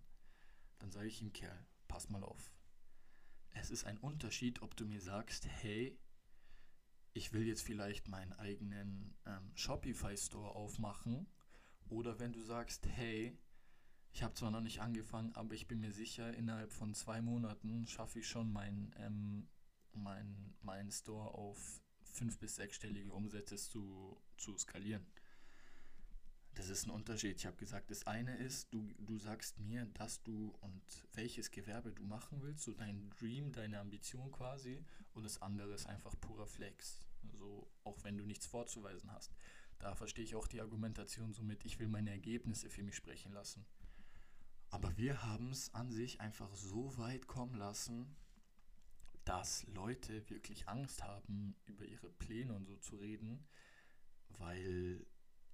Dann 0.80 0.92
sage 0.92 1.08
ich 1.08 1.22
ihm, 1.22 1.34
Kerl, 1.34 1.66
pass 1.88 2.10
mal 2.10 2.24
auf. 2.24 2.52
Es 3.52 3.70
ist 3.70 3.86
ein 3.86 3.98
Unterschied, 3.98 4.62
ob 4.62 4.76
du 4.78 4.86
mir 4.86 5.02
sagst, 5.02 5.46
hey, 5.48 5.98
ich 7.14 7.34
will 7.34 7.46
jetzt 7.46 7.64
vielleicht 7.64 8.08
meinen 8.08 8.34
eigenen 8.34 9.16
ähm, 9.26 9.52
Shopify-Store 9.56 10.56
aufmachen. 10.56 11.28
Oder 11.90 12.20
wenn 12.20 12.32
du 12.32 12.42
sagst, 12.42 12.88
hey, 12.88 13.38
ich 14.12 14.24
habe 14.24 14.34
zwar 14.36 14.52
noch 14.52 14.62
nicht 14.62 14.82
angefangen, 14.82 15.34
aber 15.36 15.54
ich 15.54 15.68
bin 15.68 15.80
mir 15.80 15.92
sicher, 15.92 16.34
innerhalb 16.34 16.72
von 16.72 16.94
zwei 16.94 17.22
Monaten 17.22 17.88
schaffe 17.88 18.20
ich 18.20 18.28
schon 18.28 18.52
meinen 18.52 18.94
ähm, 18.98 19.48
mein, 19.96 20.54
mein 20.62 20.92
Store 20.92 21.34
auf 21.34 21.82
fünf- 22.04 22.40
bis 22.40 22.56
sechsstellige 22.56 23.12
Umsätze 23.12 23.56
zu, 23.56 24.20
zu 24.38 24.58
skalieren. 24.58 25.06
Das 26.56 26.70
ist 26.70 26.86
ein 26.86 26.90
Unterschied. 26.90 27.38
Ich 27.38 27.46
habe 27.46 27.56
gesagt, 27.56 27.90
das 27.90 28.06
eine 28.06 28.36
ist, 28.36 28.74
du, 28.74 28.92
du 28.98 29.18
sagst 29.18 29.60
mir, 29.60 29.86
dass 29.94 30.22
du 30.24 30.54
und 30.60 30.82
welches 31.14 31.52
Gewerbe 31.52 31.92
du 31.92 32.04
machen 32.04 32.42
willst, 32.42 32.64
so 32.64 32.74
dein 32.74 33.10
Dream, 33.12 33.54
deine 33.54 33.80
Ambition 33.80 34.32
quasi. 34.32 34.84
Und 35.14 35.24
das 35.24 35.42
andere 35.42 35.74
ist 35.74 35.88
einfach 35.88 36.20
purer 36.20 36.48
Flex. 36.48 37.02
So, 37.34 37.72
auch 37.84 38.04
wenn 38.04 38.18
du 38.18 38.26
nichts 38.26 38.46
vorzuweisen 38.46 39.12
hast. 39.12 39.32
Da 39.78 39.96
verstehe 39.96 40.26
ich 40.26 40.36
auch 40.36 40.48
die 40.48 40.60
Argumentation 40.60 41.32
somit, 41.32 41.64
ich 41.64 41.80
will 41.80 41.88
meine 41.88 42.12
Ergebnisse 42.12 42.70
für 42.70 42.84
mich 42.84 42.96
sprechen 42.96 43.32
lassen. 43.32 43.66
Aber 44.70 44.98
wir 44.98 45.24
haben 45.24 45.52
es 45.52 45.74
an 45.74 45.92
sich 45.92 46.20
einfach 46.20 46.54
so 46.56 46.98
weit 46.98 47.28
kommen 47.28 47.56
lassen, 47.56 48.16
dass 49.30 49.68
Leute 49.68 50.28
wirklich 50.32 50.68
Angst 50.68 51.04
haben, 51.04 51.56
über 51.66 51.86
ihre 51.86 52.10
Pläne 52.10 52.52
und 52.56 52.66
so 52.66 52.76
zu 52.78 52.96
reden, 52.96 53.48
weil 54.30 55.06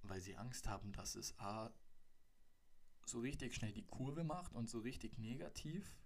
weil 0.02 0.20
sie 0.20 0.36
Angst 0.36 0.66
haben, 0.68 0.92
dass 0.92 1.14
es 1.14 1.38
A 1.38 1.74
so 3.04 3.20
richtig 3.20 3.54
schnell 3.54 3.72
die 3.72 3.84
Kurve 3.84 4.24
macht 4.24 4.54
und 4.54 4.70
so 4.70 4.78
richtig 4.78 5.18
negativ 5.18 5.98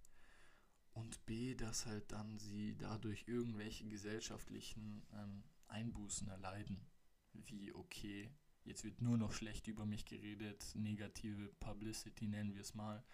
und 0.94 1.24
B, 1.26 1.54
dass 1.54 1.86
halt 1.86 2.10
dann 2.10 2.38
sie 2.38 2.76
dadurch 2.76 3.28
irgendwelche 3.28 3.86
gesellschaftlichen 3.86 5.06
ähm, 5.12 5.44
Einbußen 5.68 6.28
erleiden. 6.28 6.84
Wie, 7.32 7.72
okay, 7.72 8.30
jetzt 8.64 8.82
wird 8.82 9.00
nur 9.00 9.16
noch 9.16 9.32
schlecht 9.32 9.68
über 9.68 9.86
mich 9.86 10.06
geredet, 10.06 10.72
negative 10.74 11.48
Publicity 11.60 12.26
nennen 12.26 12.54
wir 12.54 12.62
es 12.62 12.74
mal 12.74 13.04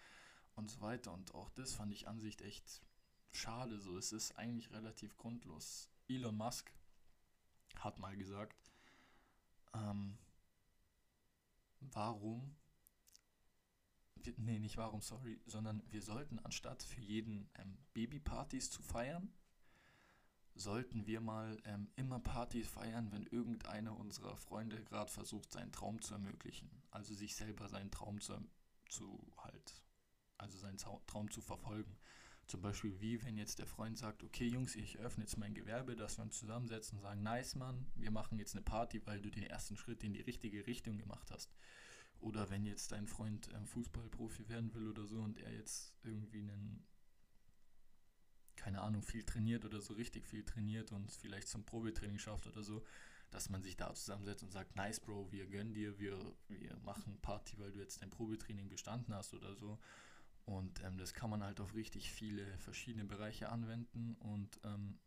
und 0.55 0.71
so 0.71 0.81
weiter. 0.81 1.13
Und 1.13 1.35
auch 1.35 1.51
das 1.51 1.73
fand 1.73 1.93
ich 1.93 2.07
an 2.07 2.19
sich 2.19 2.41
echt 2.41 2.86
schade. 3.31 3.79
So, 3.79 3.97
es 3.97 4.11
ist 4.11 4.33
eigentlich 4.33 4.71
relativ 4.71 5.17
grundlos. 5.17 5.89
Elon 6.07 6.35
Musk 6.35 6.71
hat 7.79 7.99
mal 7.99 8.15
gesagt, 8.17 8.71
ähm, 9.73 10.17
warum, 11.79 12.55
nee, 14.37 14.59
nicht 14.59 14.77
warum, 14.77 15.01
sorry, 15.01 15.39
sondern 15.45 15.83
wir 15.91 16.01
sollten 16.01 16.39
anstatt 16.39 16.83
für 16.83 17.01
jeden 17.01 17.49
ähm, 17.55 17.77
Babypartys 17.93 18.69
zu 18.69 18.81
feiern, 18.81 19.31
sollten 20.57 21.05
wir 21.05 21.21
mal 21.21 21.61
ähm, 21.65 21.89
immer 21.95 22.19
Partys 22.19 22.67
feiern, 22.67 23.11
wenn 23.11 23.25
irgendeiner 23.27 23.97
unserer 23.97 24.35
Freunde 24.35 24.83
gerade 24.83 25.11
versucht, 25.11 25.51
seinen 25.51 25.71
Traum 25.71 26.01
zu 26.01 26.15
ermöglichen. 26.15 26.69
Also 26.89 27.13
sich 27.13 27.35
selber 27.35 27.69
seinen 27.69 27.91
Traum 27.91 28.19
zu, 28.19 28.33
zu 28.89 29.31
halt, 29.37 29.81
also 30.37 30.57
seinen 30.57 30.77
Traum 30.77 31.29
zu 31.29 31.41
verfolgen. 31.41 31.97
Zum 32.47 32.61
Beispiel 32.61 32.99
wie 33.01 33.21
wenn 33.23 33.37
jetzt 33.37 33.59
der 33.59 33.67
Freund 33.67 33.97
sagt, 33.97 34.23
okay 34.23 34.47
Jungs, 34.47 34.75
ich 34.75 34.99
öffne 34.99 35.25
jetzt 35.25 35.37
mein 35.37 35.53
Gewerbe, 35.53 35.97
dass 35.97 36.17
wir 36.17 36.23
uns 36.23 36.39
zusammensetzen 36.39 36.97
und 36.97 37.01
sagen, 37.01 37.21
nice 37.21 37.55
Mann, 37.55 37.85
wir 37.95 38.09
machen 38.09 38.39
jetzt 38.39 38.55
eine 38.55 38.63
Party, 38.63 39.05
weil 39.05 39.21
du 39.21 39.29
den 39.29 39.43
ersten 39.43 39.75
Schritt 39.75 40.03
in 40.03 40.13
die 40.13 40.21
richtige 40.21 40.65
Richtung 40.65 40.97
gemacht 40.97 41.29
hast. 41.29 41.53
Oder 42.19 42.49
wenn 42.49 42.65
jetzt 42.65 42.93
dein 42.93 43.05
Freund 43.05 43.49
ähm, 43.53 43.65
Fußballprofi 43.67 44.47
werden 44.47 44.73
will 44.73 44.87
oder 44.87 45.05
so 45.05 45.19
und 45.19 45.37
er 45.39 45.51
jetzt 45.51 45.93
irgendwie 46.03 46.39
einen, 46.39 46.85
keine 48.55 48.81
Ahnung, 48.81 49.03
viel 49.03 49.23
trainiert 49.23 49.65
oder 49.65 49.81
so 49.81 49.93
richtig 49.93 50.25
viel 50.25 50.43
trainiert 50.43 50.93
und 50.93 51.11
vielleicht 51.11 51.49
zum 51.49 51.65
Probetraining 51.65 52.17
schafft 52.17 52.47
oder 52.47 52.63
so, 52.63 52.83
dass 53.29 53.49
man 53.49 53.61
sich 53.61 53.75
da 53.75 53.93
zusammensetzt 53.93 54.43
und 54.43 54.51
sagt, 54.51 54.77
nice 54.77 55.01
Bro, 55.01 55.31
wir 55.33 55.47
gönnen 55.47 55.73
dir, 55.73 55.99
wir, 55.99 56.17
wir 56.47 56.77
machen 56.77 57.19
Party, 57.21 57.59
weil 57.59 57.73
du 57.73 57.79
jetzt 57.79 58.01
dein 58.01 58.09
Probetraining 58.09 58.69
bestanden 58.69 59.13
hast 59.13 59.33
oder 59.33 59.53
so. 59.53 59.77
Und 60.47 60.81
ähm, 60.85 60.97
das 60.97 61.13
kann 61.13 61.29
man 61.29 61.43
halt 61.43 61.59
auf 61.59 61.75
richtig 61.75 62.09
viele 62.09 62.57
verschiedene 62.59 63.03
Bereiche 63.03 63.49
anwenden 63.49 64.15
und 64.15 64.61
ähm, 64.63 64.97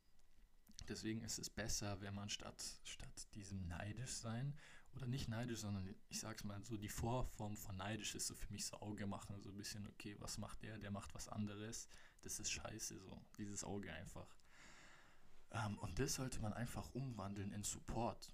deswegen 0.87 1.23
ist 1.23 1.39
es 1.39 1.49
besser, 1.49 1.99
wenn 2.03 2.15
man 2.15 2.29
statt, 2.29 2.63
statt 2.85 3.27
diesem 3.35 3.67
neidisch 3.67 4.13
sein 4.13 4.55
oder 4.93 5.07
nicht 5.07 5.29
neidisch, 5.29 5.61
sondern 5.61 5.95
ich 6.11 6.21
sag's 6.21 6.45
mal 6.45 6.63
so, 6.63 6.77
die 6.77 6.91
Vorform 6.91 7.57
von 7.57 7.75
neidisch 7.79 8.15
ist 8.15 8.27
so 8.27 8.35
für 8.35 8.53
mich 8.53 8.67
so 8.67 8.79
Auge 8.81 9.07
machen, 9.07 9.41
so 9.41 9.49
ein 9.49 9.57
bisschen, 9.57 9.89
okay, 9.89 10.15
was 10.19 10.37
macht 10.37 10.63
der, 10.63 10.77
der 10.77 10.91
macht 10.91 11.15
was 11.15 11.27
anderes, 11.27 11.89
das 12.21 12.39
ist 12.39 12.51
scheiße, 12.51 12.99
so, 12.99 13.25
dieses 13.39 13.65
Auge 13.65 13.91
einfach. 13.95 14.37
Ähm, 15.53 15.79
und 15.79 15.99
das 15.99 16.17
sollte 16.17 16.43
man 16.43 16.53
einfach 16.53 16.91
umwandeln 16.95 17.51
in 17.53 17.65
Support. 17.65 18.31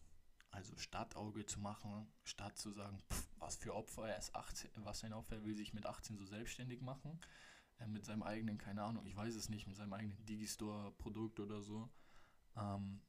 Also 0.50 0.76
statt 0.76 1.14
Auge 1.14 1.46
zu 1.46 1.60
machen, 1.60 2.12
statt 2.24 2.58
zu 2.58 2.72
sagen, 2.72 2.98
pff, 3.12 3.25
was 3.46 3.56
für 3.56 3.74
Opfer, 3.74 4.08
er 4.08 4.18
ist 4.18 4.34
18, 4.34 4.70
was 4.78 5.04
ein 5.04 5.12
Opfer, 5.12 5.36
er 5.36 5.44
will 5.44 5.54
sich 5.54 5.72
mit 5.72 5.86
18 5.86 6.16
so 6.16 6.24
selbstständig 6.26 6.82
machen, 6.82 7.20
äh, 7.78 7.86
mit 7.86 8.04
seinem 8.04 8.24
eigenen, 8.24 8.58
keine 8.58 8.82
Ahnung, 8.82 9.06
ich 9.06 9.16
weiß 9.16 9.36
es 9.36 9.48
nicht, 9.48 9.68
mit 9.68 9.76
seinem 9.76 9.92
eigenen 9.92 10.26
Digistore-Produkt 10.26 11.38
oder 11.38 11.62
so. 11.62 11.88
Ähm, 12.56 13.00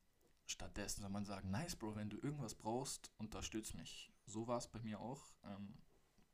stattdessen 0.45 1.01
soll 1.01 1.09
man 1.09 1.25
sagen, 1.25 1.49
nice 1.49 1.75
Bro, 1.75 1.95
wenn 1.95 2.11
du 2.11 2.17
irgendwas 2.17 2.53
brauchst, 2.53 3.11
unterstütz 3.17 3.73
mich. 3.73 4.13
So 4.27 4.47
war 4.47 4.59
es 4.59 4.67
bei 4.67 4.79
mir 4.79 4.99
auch, 4.99 5.33
ähm, 5.43 5.73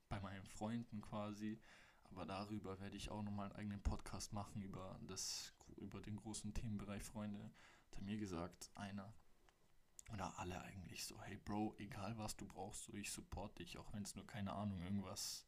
bei 0.09 0.19
meinen 0.19 0.45
Freunden 0.47 0.99
quasi. 1.01 1.61
Aber 2.03 2.25
darüber 2.25 2.81
werde 2.81 2.97
ich 2.97 3.09
auch 3.09 3.23
nochmal 3.23 3.47
einen 3.47 3.55
eigenen 3.55 3.81
Podcast 3.81 4.33
machen, 4.33 4.61
über, 4.61 4.99
das, 5.07 5.53
über 5.77 6.01
den 6.01 6.17
großen 6.17 6.53
Themenbereich 6.53 7.03
Freunde. 7.03 7.51
Hat 7.85 7.95
er 7.95 8.01
mir 8.01 8.17
gesagt, 8.17 8.69
einer 8.75 9.13
oder 10.11 10.37
alle 10.39 10.61
eigentlich 10.61 11.05
so, 11.05 11.21
hey 11.21 11.37
Bro, 11.37 11.75
egal 11.77 12.17
was 12.17 12.35
du 12.35 12.45
brauchst, 12.45 12.83
so 12.83 12.93
ich 12.93 13.11
support 13.11 13.57
dich, 13.59 13.77
auch 13.77 13.93
wenn 13.93 14.03
es 14.03 14.15
nur 14.15 14.27
keine 14.27 14.53
Ahnung, 14.53 14.81
irgendwas 14.81 15.45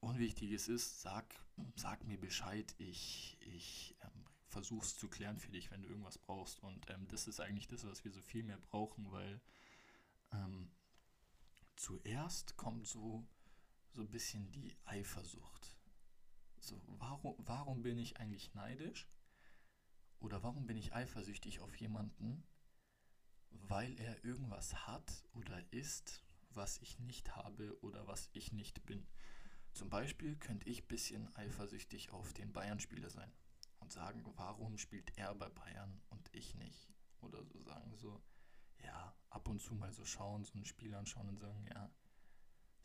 Unwichtiges 0.00 0.68
ist, 0.68 1.00
sag, 1.00 1.34
sag 1.74 2.04
mir 2.04 2.20
Bescheid, 2.20 2.74
ich, 2.78 3.36
ich 3.40 3.96
ähm, 4.02 4.24
versuche 4.48 4.84
es 4.84 4.96
zu 4.96 5.08
klären 5.08 5.38
für 5.38 5.50
dich, 5.50 5.70
wenn 5.70 5.82
du 5.82 5.88
irgendwas 5.88 6.18
brauchst. 6.18 6.62
Und 6.62 6.88
ähm, 6.90 7.08
das 7.08 7.26
ist 7.26 7.40
eigentlich 7.40 7.66
das, 7.66 7.84
was 7.84 8.04
wir 8.04 8.12
so 8.12 8.22
viel 8.22 8.44
mehr 8.44 8.58
brauchen, 8.58 9.10
weil 9.10 9.40
ähm, 10.32 10.70
zuerst 11.76 12.56
kommt 12.56 12.86
so, 12.86 13.26
so 13.92 14.02
ein 14.02 14.10
bisschen 14.10 14.50
die 14.52 14.76
Eifersucht. 14.84 15.76
So, 16.60 16.80
warum, 16.86 17.34
warum 17.38 17.82
bin 17.82 17.98
ich 17.98 18.18
eigentlich 18.18 18.54
neidisch? 18.54 19.08
Oder 20.20 20.42
warum 20.42 20.66
bin 20.66 20.76
ich 20.76 20.94
eifersüchtig 20.94 21.60
auf 21.60 21.74
jemanden, 21.76 22.44
weil 23.50 23.98
er 24.00 24.24
irgendwas 24.24 24.86
hat 24.86 25.24
oder 25.32 25.62
ist, 25.72 26.22
was 26.50 26.78
ich 26.78 26.98
nicht 26.98 27.36
habe 27.36 27.78
oder 27.82 28.06
was 28.06 28.28
ich 28.32 28.52
nicht 28.52 28.84
bin. 28.86 29.06
Zum 29.72 29.90
Beispiel 29.90 30.36
könnte 30.36 30.68
ich 30.68 30.82
ein 30.82 30.88
bisschen 30.88 31.36
eifersüchtig 31.36 32.10
auf 32.10 32.32
den 32.32 32.52
Bayern-Spieler 32.52 33.10
sein 33.10 33.32
und 33.78 33.92
sagen, 33.92 34.24
warum 34.36 34.78
spielt 34.78 35.16
er 35.16 35.34
bei 35.34 35.48
Bayern 35.48 36.00
und 36.10 36.34
ich 36.34 36.54
nicht? 36.56 36.88
Oder 37.20 37.44
so 37.44 37.60
sagen 37.60 37.96
so, 37.96 38.22
ja, 38.82 39.14
ab 39.30 39.48
und 39.48 39.60
zu 39.60 39.74
mal 39.74 39.92
so 39.92 40.04
schauen, 40.04 40.44
so 40.44 40.58
ein 40.58 40.64
Spiel 40.64 40.94
anschauen 40.94 41.28
und 41.28 41.38
sagen, 41.38 41.64
ja, 41.66 41.90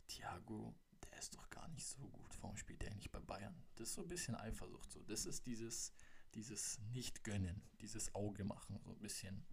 Thiago, 0.06 0.74
der 1.04 1.18
ist 1.18 1.34
doch 1.34 1.48
gar 1.50 1.68
nicht 1.68 1.86
so 1.86 2.08
gut, 2.08 2.42
warum 2.42 2.56
spielt 2.56 2.82
er 2.82 2.94
nicht 2.94 3.10
bei 3.10 3.20
Bayern? 3.20 3.54
Das 3.76 3.88
ist 3.88 3.94
so 3.94 4.02
ein 4.02 4.08
bisschen 4.08 4.34
Eifersucht, 4.34 4.90
so. 4.92 5.02
Das 5.02 5.24
ist 5.26 5.46
dieses, 5.46 5.92
dieses 6.34 6.78
Nicht-Gönnen, 6.78 7.62
dieses 7.80 8.14
Auge 8.14 8.44
machen, 8.44 8.78
so 8.84 8.92
ein 8.92 9.00
bisschen 9.00 9.46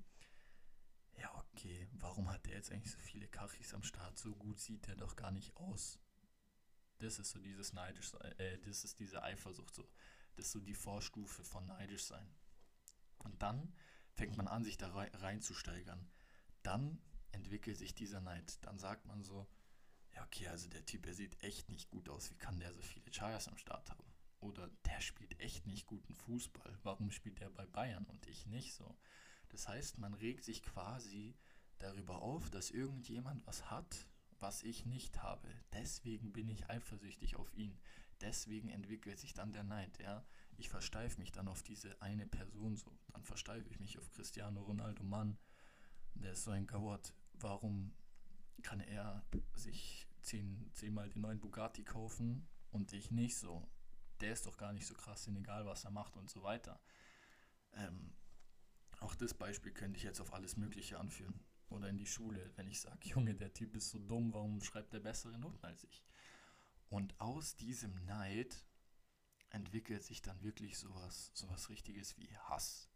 ja, 1.22 1.46
okay, 1.54 1.88
warum 1.94 2.30
hat 2.32 2.46
der 2.48 2.56
jetzt 2.56 2.72
eigentlich 2.72 2.92
so 2.92 3.00
viele 3.00 3.28
Kachis 3.28 3.74
am 3.74 3.84
Start? 3.84 4.18
So 4.18 4.36
gut 4.36 4.60
sieht 4.60 4.88
der 4.88 4.96
doch 4.96 5.16
gar 5.16 5.32
nicht 5.32 5.56
aus. 5.56 6.00
Das 6.98 7.20
ist 7.20 7.32
so 7.32 7.40
dieses 7.40 7.74
neidisch, 7.74 8.14
äh, 8.38 8.58
das 8.60 8.84
ist 8.84 9.00
diese 9.00 9.22
Eifersucht 9.24 9.76
so. 9.76 9.88
Das 10.36 10.46
ist 10.46 10.52
so 10.52 10.60
die 10.60 10.74
Vorstufe 10.74 11.44
von 11.44 11.66
neidisch 11.68 12.06
sein. 12.06 12.28
Und 13.20 13.42
dann 13.42 13.74
fängt 14.14 14.36
man 14.38 14.48
an, 14.48 14.64
sich 14.64 14.78
da 14.78 14.90
reinzusteigern. 14.90 16.10
Dann 16.64 17.00
entwickelt 17.32 17.78
sich 17.78 17.94
dieser 17.94 18.22
Neid. 18.22 18.58
Dann 18.66 18.80
sagt 18.80 19.06
man 19.06 19.24
so, 19.24 19.48
ja 20.16 20.24
okay, 20.24 20.48
also 20.48 20.70
der 20.70 20.86
Typ, 20.86 21.04
der 21.04 21.14
sieht 21.14 21.42
echt 21.44 21.70
nicht 21.70 21.90
gut 21.92 22.10
aus. 22.10 22.32
Wie 22.32 22.38
kann 22.38 22.60
der 22.60 22.74
so 22.74 22.82
viele 22.82 23.12
Chayas 23.12 23.48
am 23.48 23.58
Start 23.58 23.92
haben? 23.92 24.12
Oder 24.40 24.70
der 24.86 25.02
spielt 25.02 25.40
echt 25.40 25.68
nicht 25.68 25.86
guten 25.86 26.16
Fußball. 26.16 26.80
Warum 26.82 27.12
spielt 27.12 27.40
der 27.40 27.52
bei 27.52 27.66
Bayern 27.68 28.06
und 28.06 28.26
ich 28.26 28.48
nicht 28.48 28.74
so? 28.74 28.98
Das 29.52 29.68
heißt, 29.68 29.98
man 29.98 30.14
regt 30.14 30.44
sich 30.44 30.64
quasi 30.64 31.36
darüber 31.80 32.22
auf, 32.22 32.50
dass 32.50 32.72
irgendjemand 32.72 33.46
was 33.46 33.70
hat, 33.70 34.08
was 34.40 34.64
ich 34.64 34.86
nicht 34.86 35.22
habe. 35.22 35.50
Deswegen 35.74 36.32
bin 36.32 36.50
ich 36.50 36.70
eifersüchtig 36.70 37.36
auf 37.36 37.54
ihn. 37.54 37.78
Deswegen 38.22 38.70
entwickelt 38.70 39.20
sich 39.20 39.34
dann 39.34 39.52
der 39.52 39.64
Neid. 39.64 40.00
Ja? 40.00 40.26
Ich 40.58 40.70
versteife 40.70 41.20
mich 41.20 41.32
dann 41.32 41.48
auf 41.48 41.64
diese 41.64 42.02
eine 42.02 42.26
Person 42.28 42.78
so. 42.78 42.98
Dann 43.10 43.24
versteife 43.24 43.68
ich 43.70 43.80
mich 43.80 43.98
auf 43.98 44.10
Cristiano 44.12 44.62
Ronaldo. 44.62 45.04
Mann, 45.04 45.38
der 46.16 46.32
ist 46.32 46.44
so 46.44 46.52
ein 46.52 46.68
Gauert. 46.68 47.14
Warum 47.34 47.94
kann 48.62 48.80
er 48.80 49.26
sich 49.56 50.08
zehn, 50.22 50.70
zehnmal 50.74 51.10
den 51.10 51.22
neuen 51.22 51.40
Bugatti 51.40 51.84
kaufen 51.84 52.48
und 52.70 52.94
ich 52.94 53.12
nicht 53.12 53.38
so? 53.38 53.68
Der 54.22 54.34
ist 54.34 54.46
doch 54.46 54.58
gar 54.58 54.72
nicht 54.72 54.86
so 54.86 54.94
krass, 54.94 55.28
egal 55.28 55.66
was 55.66 55.84
er 55.84 55.92
macht 55.92 56.16
und 56.16 56.30
so 56.30 56.44
weiter. 56.44 56.80
Ähm, 57.74 58.14
auch 59.02 59.16
das 59.16 59.34
Beispiel 59.34 59.74
könnte 59.74 59.98
ich 59.98 60.04
jetzt 60.04 60.22
auf 60.22 60.34
alles 60.34 60.56
Mögliche 60.56 61.00
anführen. 61.00 61.44
Oder 61.70 61.90
in 61.90 61.98
die 61.98 62.06
Schule, 62.06 62.52
wenn 62.56 62.68
ich 62.68 62.80
sage, 62.80 63.00
Junge, 63.10 63.36
der 63.36 63.54
Typ 63.54 63.76
ist 63.76 63.90
so 63.90 64.00
dumm, 64.00 64.34
warum 64.34 64.62
schreibt 64.62 64.94
der 64.94 65.00
bessere 65.00 65.38
Noten 65.38 65.66
als 65.66 65.84
ich? 65.84 66.04
Und 66.90 67.20
aus 67.20 67.56
diesem 67.56 68.06
Neid 68.06 68.66
entwickelt 69.50 70.04
sich 70.04 70.22
dann 70.22 70.42
wirklich 70.44 70.78
sowas, 70.78 71.32
sowas 71.34 71.70
Richtiges 71.70 72.18
wie 72.18 72.36
Hass. 72.38 72.90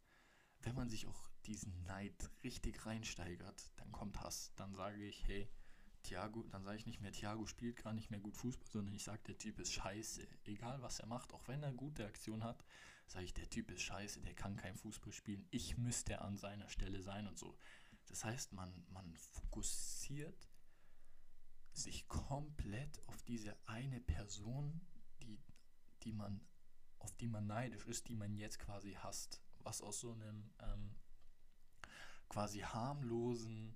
Wenn 0.62 0.76
man 0.76 0.90
sich 0.90 1.08
auch 1.08 1.30
diesen 1.46 1.84
Neid 1.84 2.30
richtig 2.44 2.86
reinsteigert, 2.86 3.72
dann 3.78 3.92
kommt 3.92 4.20
Hass. 4.22 4.52
Dann 4.56 4.74
sage 4.74 5.04
ich, 5.04 5.26
hey, 5.28 5.50
Thiago, 6.04 6.44
dann 6.44 6.64
sage 6.64 6.78
ich 6.78 6.86
nicht 6.86 7.02
mehr, 7.02 7.12
Thiago 7.12 7.46
spielt 7.48 7.78
gar 7.78 7.94
nicht 7.94 8.12
mehr 8.12 8.20
gut 8.20 8.38
Fußball, 8.38 8.70
sondern 8.70 8.96
ich 8.96 9.04
sage, 9.04 9.22
der 9.28 9.38
Typ 9.38 9.60
ist 9.60 9.74
scheiße. 9.74 10.28
Egal 10.46 10.82
was 10.82 11.00
er 11.00 11.08
macht, 11.08 11.34
auch 11.34 11.48
wenn 11.48 11.64
er 11.64 11.72
gute 11.72 12.06
Aktion 12.06 12.44
hat, 12.44 12.64
sage 13.08 13.26
ich, 13.26 13.34
der 13.34 13.50
Typ 13.50 13.72
ist 13.72 13.82
scheiße, 13.82 14.22
der 14.22 14.34
kann 14.34 14.56
kein 14.56 14.76
Fußball 14.76 15.14
spielen. 15.14 15.48
Ich 15.52 15.78
müsste 15.78 16.22
an 16.22 16.38
seiner 16.38 16.70
Stelle 16.70 17.02
sein 17.02 17.28
und 17.28 17.38
so. 17.38 17.58
Das 18.08 18.24
heißt, 18.24 18.54
man, 18.54 18.86
man 18.90 19.16
fokussiert 19.16 20.50
sich 21.74 22.08
komplett 22.08 23.06
auf 23.08 23.22
diese 23.24 23.56
eine 23.68 24.00
Person, 24.00 24.82
die, 25.22 25.40
die 26.04 26.14
man, 26.14 26.42
auf 27.00 27.16
die 27.18 27.28
man 27.28 27.48
neidisch 27.48 27.86
ist, 27.86 28.08
die 28.08 28.16
man 28.16 28.36
jetzt 28.36 28.60
quasi 28.60 28.94
hasst. 28.94 29.42
Was 29.60 29.82
aus 29.82 30.00
so 30.00 30.14
einem 30.14 30.52
ähm, 30.60 30.96
quasi 32.30 32.60
harmlosen 32.60 33.76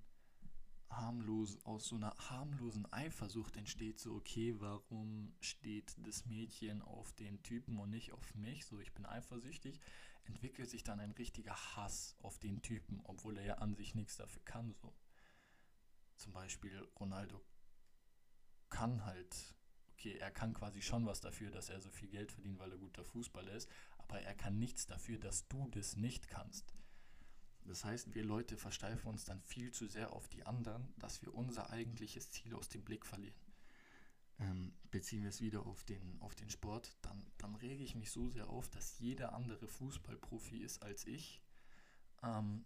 harmlos, 0.90 1.58
aus 1.64 1.86
so 1.86 1.96
einer 1.96 2.14
harmlosen 2.16 2.92
Eifersucht 2.92 3.56
entsteht, 3.56 3.98
so, 3.98 4.14
okay, 4.14 4.54
warum 4.58 5.32
steht 5.40 5.94
das 6.04 6.26
Mädchen 6.26 6.82
auf 6.82 7.12
den 7.12 7.42
Typen 7.42 7.78
und 7.78 7.90
nicht 7.90 8.12
auf 8.12 8.34
mich? 8.34 8.66
So, 8.66 8.80
ich 8.80 8.92
bin 8.92 9.06
eifersüchtig, 9.06 9.80
entwickelt 10.24 10.68
sich 10.68 10.82
dann 10.82 11.00
ein 11.00 11.12
richtiger 11.12 11.54
Hass 11.76 12.16
auf 12.20 12.38
den 12.38 12.62
Typen, 12.62 13.00
obwohl 13.04 13.38
er 13.38 13.44
ja 13.44 13.54
an 13.54 13.74
sich 13.74 13.94
nichts 13.94 14.16
dafür 14.16 14.42
kann. 14.44 14.74
So. 14.74 14.92
Zum 16.16 16.32
Beispiel 16.32 16.86
Ronaldo 16.98 17.40
kann 18.68 19.04
halt, 19.04 19.54
okay, 19.92 20.16
er 20.18 20.30
kann 20.30 20.54
quasi 20.54 20.82
schon 20.82 21.06
was 21.06 21.20
dafür, 21.20 21.50
dass 21.50 21.70
er 21.70 21.80
so 21.80 21.90
viel 21.90 22.08
Geld 22.08 22.32
verdient, 22.32 22.58
weil 22.58 22.72
er 22.72 22.78
guter 22.78 23.04
Fußballer 23.04 23.52
ist, 23.52 23.70
aber 23.98 24.20
er 24.20 24.34
kann 24.34 24.58
nichts 24.58 24.86
dafür, 24.86 25.18
dass 25.18 25.46
du 25.48 25.68
das 25.68 25.96
nicht 25.96 26.28
kannst. 26.28 26.74
Das 27.66 27.84
heißt, 27.84 28.14
wir 28.14 28.24
Leute 28.24 28.56
versteifen 28.56 29.08
uns 29.08 29.24
dann 29.24 29.40
viel 29.42 29.70
zu 29.70 29.86
sehr 29.86 30.12
auf 30.12 30.28
die 30.28 30.44
anderen, 30.44 30.92
dass 30.98 31.22
wir 31.22 31.34
unser 31.34 31.70
eigentliches 31.70 32.30
Ziel 32.30 32.54
aus 32.54 32.68
dem 32.68 32.82
Blick 32.82 33.06
verlieren. 33.06 33.38
Ähm, 34.38 34.72
beziehen 34.90 35.22
wir 35.22 35.28
es 35.28 35.40
wieder 35.40 35.66
auf 35.66 35.84
den, 35.84 36.20
auf 36.20 36.34
den 36.34 36.48
Sport, 36.48 36.96
dann, 37.02 37.22
dann 37.36 37.54
rege 37.56 37.84
ich 37.84 37.94
mich 37.94 38.10
so 38.10 38.30
sehr 38.30 38.48
auf, 38.48 38.68
dass 38.70 38.98
jeder 38.98 39.34
andere 39.34 39.68
Fußballprofi 39.68 40.58
ist 40.58 40.82
als 40.82 41.06
ich 41.06 41.42
ähm, 42.22 42.64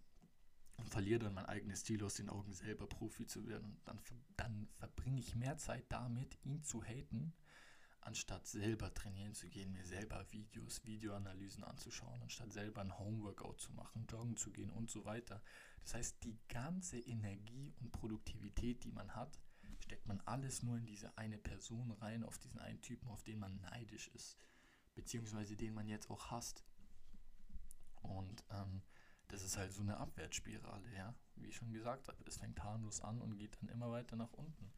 und 0.77 0.89
verliere 0.89 1.19
dann 1.19 1.33
mein 1.33 1.45
eigenes 1.45 1.83
Ziel 1.83 2.03
aus 2.03 2.15
den 2.15 2.29
Augen, 2.29 2.53
selber 2.53 2.87
Profi 2.87 3.25
zu 3.25 3.47
werden. 3.47 3.77
Dann, 3.85 3.99
dann 4.37 4.67
verbringe 4.77 5.19
ich 5.19 5.35
mehr 5.35 5.57
Zeit 5.57 5.85
damit, 5.89 6.37
ihn 6.43 6.63
zu 6.63 6.83
haten, 6.83 7.33
anstatt 8.05 8.47
selber 8.47 8.93
trainieren 8.93 9.33
zu 9.33 9.49
gehen, 9.49 9.71
mir 9.71 9.85
selber 9.85 10.25
Videos, 10.31 10.85
Videoanalysen 10.85 11.63
anzuschauen, 11.63 12.21
anstatt 12.21 12.53
selber 12.53 12.81
ein 12.81 12.97
Homeworkout 12.97 13.59
zu 13.59 13.73
machen, 13.73 14.05
joggen 14.07 14.37
zu 14.37 14.51
gehen 14.51 14.69
und 14.69 14.91
so 14.91 15.05
weiter. 15.05 15.41
Das 15.81 15.95
heißt, 15.95 16.23
die 16.23 16.37
ganze 16.47 16.99
Energie 16.99 17.73
und 17.79 17.91
Produktivität, 17.91 18.83
die 18.83 18.91
man 18.91 19.15
hat, 19.15 19.39
steckt 19.79 20.07
man 20.07 20.21
alles 20.21 20.61
nur 20.61 20.77
in 20.77 20.85
diese 20.85 21.17
eine 21.17 21.37
Person 21.37 21.91
rein, 21.91 22.23
auf 22.23 22.37
diesen 22.37 22.59
einen 22.59 22.81
Typen, 22.81 23.09
auf 23.09 23.23
den 23.23 23.39
man 23.39 23.59
neidisch 23.61 24.07
ist, 24.09 24.37
beziehungsweise 24.93 25.55
den 25.55 25.73
man 25.73 25.87
jetzt 25.87 26.09
auch 26.09 26.29
hasst. 26.29 26.63
Und 28.01 28.43
ähm, 28.51 28.83
das 29.27 29.41
ist 29.41 29.57
halt 29.57 29.73
so 29.73 29.81
eine 29.81 29.97
Abwärtsspirale, 29.97 30.93
ja, 30.95 31.15
wie 31.35 31.47
ich 31.47 31.55
schon 31.55 31.73
gesagt 31.73 32.07
habe. 32.07 32.23
Es 32.27 32.37
fängt 32.37 32.63
harmlos 32.63 33.01
an 33.01 33.19
und 33.19 33.37
geht 33.37 33.57
dann 33.61 33.69
immer 33.69 33.89
weiter 33.89 34.15
nach 34.15 34.33
unten. 34.33 34.71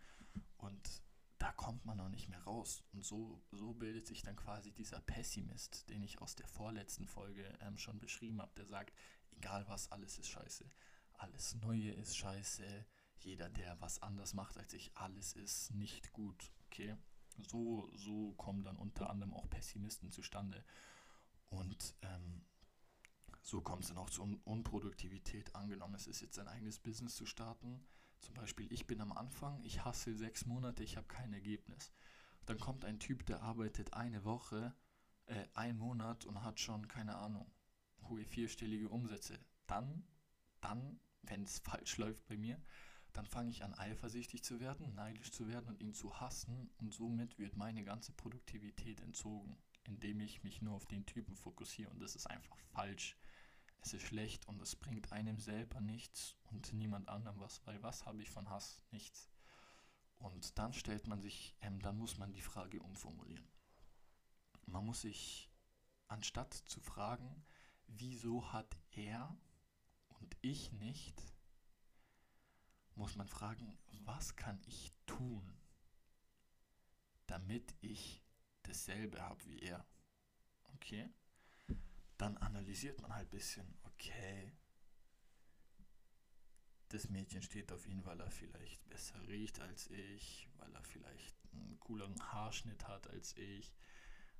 Und 0.57 1.03
da 1.39 1.51
kommt 1.51 1.85
man 1.85 1.97
noch 1.97 2.09
nicht 2.09 2.29
mehr 2.29 2.43
raus. 2.43 2.83
Und 2.93 3.05
so, 3.05 3.41
so 3.51 3.73
bildet 3.73 4.07
sich 4.07 4.23
dann 4.23 4.35
quasi 4.35 4.71
dieser 4.71 5.01
Pessimist, 5.01 5.89
den 5.89 6.03
ich 6.03 6.21
aus 6.21 6.35
der 6.35 6.47
vorletzten 6.47 7.07
Folge 7.07 7.43
ähm, 7.61 7.77
schon 7.77 7.99
beschrieben 7.99 8.41
habe, 8.41 8.53
der 8.55 8.65
sagt, 8.65 8.93
egal 9.31 9.67
was, 9.67 9.91
alles 9.91 10.17
ist 10.17 10.29
scheiße. 10.29 10.69
Alles 11.13 11.55
Neue 11.55 11.91
ist 11.91 12.17
scheiße. 12.17 12.85
Jeder, 13.19 13.49
der 13.49 13.79
was 13.81 14.01
anders 14.01 14.33
macht 14.33 14.57
als 14.57 14.73
ich, 14.73 14.95
alles 14.95 15.33
ist 15.33 15.73
nicht 15.73 16.11
gut. 16.13 16.51
Okay? 16.67 16.95
So, 17.39 17.89
so 17.95 18.33
kommen 18.33 18.63
dann 18.63 18.77
unter 18.77 19.09
anderem 19.09 19.33
auch 19.33 19.49
Pessimisten 19.49 20.11
zustande. 20.11 20.63
Und 21.49 21.95
ähm, 22.01 22.45
so 23.41 23.61
kommt 23.61 23.83
es 23.83 23.89
dann 23.89 23.97
auch 23.97 24.09
zur 24.09 24.25
Un 24.25 24.41
Unproduktivität. 24.43 25.55
Angenommen, 25.55 25.95
es 25.95 26.07
ist 26.07 26.21
jetzt 26.21 26.39
ein 26.39 26.47
eigenes 26.47 26.79
Business 26.79 27.15
zu 27.15 27.25
starten 27.25 27.85
zum 28.19 28.35
Beispiel, 28.35 28.71
ich 28.71 28.87
bin 28.87 29.01
am 29.01 29.11
Anfang, 29.11 29.61
ich 29.63 29.83
hasse 29.85 30.15
sechs 30.15 30.45
Monate, 30.45 30.83
ich 30.83 30.97
habe 30.97 31.07
kein 31.07 31.33
Ergebnis. 31.33 31.91
Dann 32.45 32.59
kommt 32.59 32.85
ein 32.85 32.99
Typ, 32.99 33.25
der 33.25 33.41
arbeitet 33.41 33.93
eine 33.93 34.23
Woche, 34.23 34.73
äh, 35.25 35.45
ein 35.53 35.77
Monat 35.77 36.25
und 36.25 36.43
hat 36.43 36.59
schon, 36.59 36.87
keine 36.87 37.15
Ahnung, 37.15 37.51
hohe 38.03 38.25
vierstellige 38.25 38.89
Umsätze. 38.89 39.39
Dann, 39.67 40.03
dann, 40.61 40.99
wenn 41.23 41.43
es 41.43 41.59
falsch 41.65 41.97
läuft 41.97 42.25
bei 42.27 42.37
mir, 42.37 42.61
dann 43.13 43.25
fange 43.25 43.49
ich 43.49 43.63
an 43.63 43.73
eifersüchtig 43.73 44.43
zu 44.43 44.59
werden, 44.59 44.93
neidisch 44.93 45.31
zu 45.31 45.47
werden 45.47 45.69
und 45.69 45.81
ihn 45.81 45.93
zu 45.93 46.19
hassen 46.19 46.69
und 46.77 46.93
somit 46.93 47.39
wird 47.39 47.57
meine 47.57 47.83
ganze 47.83 48.11
Produktivität 48.13 49.01
entzogen, 49.01 49.57
indem 49.85 50.19
ich 50.21 50.43
mich 50.43 50.61
nur 50.61 50.75
auf 50.75 50.85
den 50.85 51.05
Typen 51.05 51.35
fokussiere 51.35 51.89
und 51.89 51.99
das 51.99 52.15
ist 52.15 52.27
einfach 52.27 52.57
falsch 52.59 53.17
es 53.87 53.93
ist 53.93 54.07
schlecht 54.07 54.45
und 54.49 54.61
es 54.61 54.75
bringt 54.75 55.13
einem 55.13 55.39
selber 55.39 55.79
nichts 55.79 56.35
und 56.51 56.73
niemand 56.73 57.07
anderem 57.07 57.39
was, 57.39 57.65
weil 57.65 57.81
was 57.83 58.05
habe 58.05 58.21
ich 58.21 58.29
von 58.29 58.49
Hass? 58.49 58.81
Nichts. 58.91 59.29
Und 60.17 60.57
dann 60.57 60.73
stellt 60.73 61.07
man 61.07 61.21
sich, 61.21 61.55
ähm, 61.61 61.79
dann 61.79 61.97
muss 61.97 62.17
man 62.17 62.33
die 62.33 62.41
Frage 62.41 62.81
umformulieren. 62.81 63.47
Man 64.65 64.85
muss 64.85 65.01
sich, 65.01 65.49
anstatt 66.09 66.53
zu 66.53 66.81
fragen, 66.81 67.45
wieso 67.87 68.51
hat 68.51 68.77
er 68.91 69.37
und 70.19 70.35
ich 70.41 70.73
nicht, 70.73 71.23
muss 72.95 73.15
man 73.15 73.29
fragen, 73.29 73.79
was 74.03 74.35
kann 74.35 74.59
ich 74.65 74.91
tun, 75.05 75.57
damit 77.25 77.73
ich 77.79 78.21
dasselbe 78.63 79.21
habe 79.21 79.45
wie 79.45 79.59
er. 79.59 79.85
Okay? 80.73 81.09
Dann 82.17 82.37
analysiert 82.37 83.01
man 83.01 83.13
halt 83.13 83.27
ein 83.27 83.37
bisschen, 83.37 83.77
okay, 83.83 84.53
das 86.89 87.09
Mädchen 87.09 87.41
steht 87.41 87.71
auf 87.71 87.85
ihn, 87.87 88.05
weil 88.05 88.19
er 88.19 88.31
vielleicht 88.31 88.87
besser 88.89 89.27
riecht 89.27 89.59
als 89.59 89.89
ich, 89.89 90.49
weil 90.57 90.73
er 90.73 90.83
vielleicht 90.83 91.35
einen 91.51 91.79
cooleren 91.79 92.19
Haarschnitt 92.31 92.87
hat 92.87 93.07
als 93.09 93.35
ich, 93.37 93.75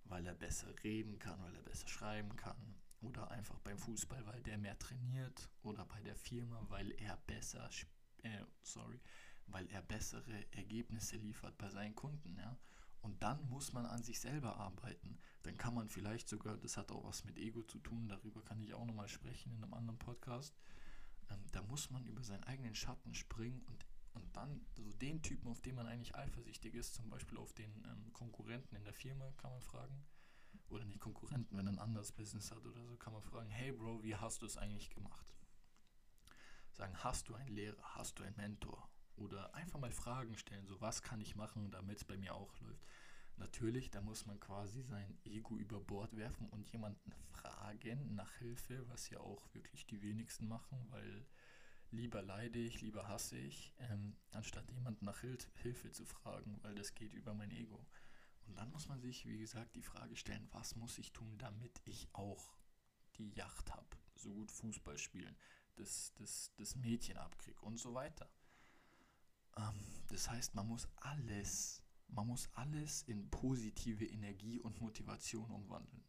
weil 0.06 0.26
er 0.26 0.34
besser 0.34 0.74
reden 0.84 1.20
kann, 1.20 1.42
weil 1.42 1.56
er 1.56 1.64
besser 1.64 1.88
schreiben 1.88 2.36
kann. 2.36 2.76
Oder 3.02 3.30
einfach 3.30 3.60
beim 3.60 3.78
Fußball, 3.78 4.26
weil 4.26 4.42
der 4.44 4.58
mehr 4.58 4.78
trainiert. 4.80 5.50
Oder 5.62 5.86
bei 5.86 6.02
der 6.02 6.16
Firma, 6.16 6.66
weil 6.70 6.92
er 6.92 7.18
besser, 7.28 7.70
äh, 8.24 8.44
sorry, 8.64 9.00
weil 9.48 9.68
er 9.70 9.82
bessere 9.82 10.52
Ergebnisse 10.52 11.18
liefert 11.18 11.58
bei 11.58 11.70
seinen 11.70 11.96
Kunden. 11.96 12.36
Ja? 12.38 12.58
Und 13.02 13.22
dann 13.22 13.48
muss 13.50 13.74
man 13.74 13.86
an 13.86 14.04
sich 14.04 14.20
selber 14.20 14.58
arbeiten. 14.58 15.20
Dann 15.48 15.58
kann 15.58 15.74
man 15.74 15.88
vielleicht 15.88 16.28
sogar, 16.28 16.58
das 16.58 16.76
hat 16.76 16.92
auch 16.92 17.06
was 17.06 17.24
mit 17.24 17.38
Ego 17.38 17.64
zu 17.64 17.80
tun, 17.80 18.10
darüber 18.10 18.42
kann 18.42 18.60
ich 18.60 18.74
auch 18.74 18.84
nochmal 18.84 19.08
sprechen 19.08 19.56
in 19.56 19.64
einem 19.64 19.74
anderen 19.74 19.98
Podcast. 19.98 20.54
ähm, 21.30 21.40
da 21.54 21.62
muss 21.64 21.90
man 21.90 22.06
über 22.06 22.22
seinen 22.22 22.44
eigenen 22.44 22.76
Schatten 22.76 23.14
springen 23.14 23.62
und, 23.68 23.86
und 24.14 24.36
dann 24.36 24.66
so 24.76 24.92
den 24.92 25.22
Typen, 25.22 25.48
auf 25.48 25.62
den 25.62 25.76
man 25.76 25.88
eigentlich 25.88 26.16
eifersüchtig 26.16 26.74
ist, 26.76 26.96
zum 26.96 27.10
Beispiel 27.10 27.38
auf 27.38 27.54
den 27.54 27.72
ähm, 27.86 28.12
Konkurrenten 28.12 28.76
in 28.76 28.84
der 28.84 28.94
Firma, 28.94 29.32
kann 29.38 29.52
man 29.52 29.62
fragen. 29.62 30.06
Oder 30.68 30.84
nicht 30.84 31.00
Konkurrenten, 31.00 31.58
wenn 31.58 31.68
er 31.68 31.74
ein 31.74 31.80
anderes 31.80 32.12
Business 32.12 32.52
hat 32.52 32.66
oder 32.66 32.84
so, 32.84 32.98
kann 32.98 33.14
man 33.14 33.24
fragen, 33.24 33.50
hey 33.50 33.72
Bro, 33.72 34.04
wie 34.04 34.18
hast 34.18 34.42
du 34.42 34.46
es 34.46 34.58
eigentlich 34.58 34.90
gemacht? 34.90 35.34
Sagen, 36.74 37.02
hast 37.06 37.30
du 37.30 37.36
einen 37.36 37.56
Lehrer, 37.56 37.96
hast 37.96 38.20
du 38.20 38.24
einen 38.24 38.36
Mentor? 38.36 38.90
Oder 39.16 39.56
einfach 39.56 39.80
mal 39.80 39.92
Fragen 39.92 40.38
stellen, 40.38 40.68
so 40.68 40.82
was 40.82 41.02
kann 41.02 41.22
ich 41.22 41.38
machen, 41.38 41.72
damit 41.72 42.00
es 42.00 42.04
bei 42.04 42.18
mir 42.18 42.36
auch 42.36 42.60
läuft. 42.60 42.86
Natürlich, 43.38 43.92
da 43.92 44.02
muss 44.02 44.26
man 44.26 44.40
quasi 44.40 44.82
sein 44.82 45.18
Ego 45.24 45.58
über 45.58 45.80
Bord 45.80 46.16
werfen 46.18 46.50
und 46.50 46.68
jemanden 46.72 47.12
fragen 47.32 48.16
nach 48.16 48.32
Hilfe, 48.36 48.88
was 48.90 49.10
ja 49.10 49.20
auch 49.20 49.54
wirklich 49.54 49.86
die 49.86 50.02
wenigsten 50.02 50.48
machen, 50.48 50.86
weil 50.90 51.26
lieber 51.92 52.22
leide 52.22 52.60
ich, 52.60 52.82
lieber 52.82 53.08
hasse 53.08 53.38
ich, 53.38 53.74
ähm, 53.80 54.16
anstatt 54.32 54.72
jemanden 54.72 55.06
nach 55.06 55.22
Hil 55.22 55.38
Hilfe 55.62 55.92
zu 55.92 56.06
fragen, 56.06 56.60
weil 56.64 56.76
das 56.76 56.96
geht 56.96 57.14
über 57.14 57.34
mein 57.34 57.52
Ego. 57.52 57.86
Und 58.48 58.56
dann 58.58 58.72
muss 58.72 58.88
man 58.88 59.00
sich, 59.00 59.26
wie 59.26 59.38
gesagt, 59.38 59.76
die 59.76 59.84
Frage 59.84 60.16
stellen, 60.16 60.48
was 60.52 60.76
muss 60.76 60.98
ich 60.98 61.12
tun, 61.12 61.38
damit 61.38 61.82
ich 61.86 62.08
auch 62.14 62.56
die 63.18 63.30
Yacht 63.32 63.72
habe, 63.72 63.98
so 64.16 64.34
gut 64.34 64.52
Fußball 64.52 64.98
spielen, 64.98 65.36
das, 65.76 66.14
das, 66.16 66.52
das 66.58 66.76
Mädchen 66.76 67.18
abkriege 67.18 67.60
und 67.62 67.78
so 67.78 67.94
weiter. 67.94 68.30
Ähm, 69.58 70.04
das 70.08 70.30
heißt, 70.30 70.56
man 70.56 70.68
muss 70.68 70.88
alles, 70.98 71.84
man 72.08 72.28
muss 72.28 72.50
alles 72.54 73.04
in 73.04 73.30
positive 73.30 74.06
Energie 74.06 74.60
und 74.60 74.82
Motivation 74.82 75.52
umwandeln. 75.52 76.04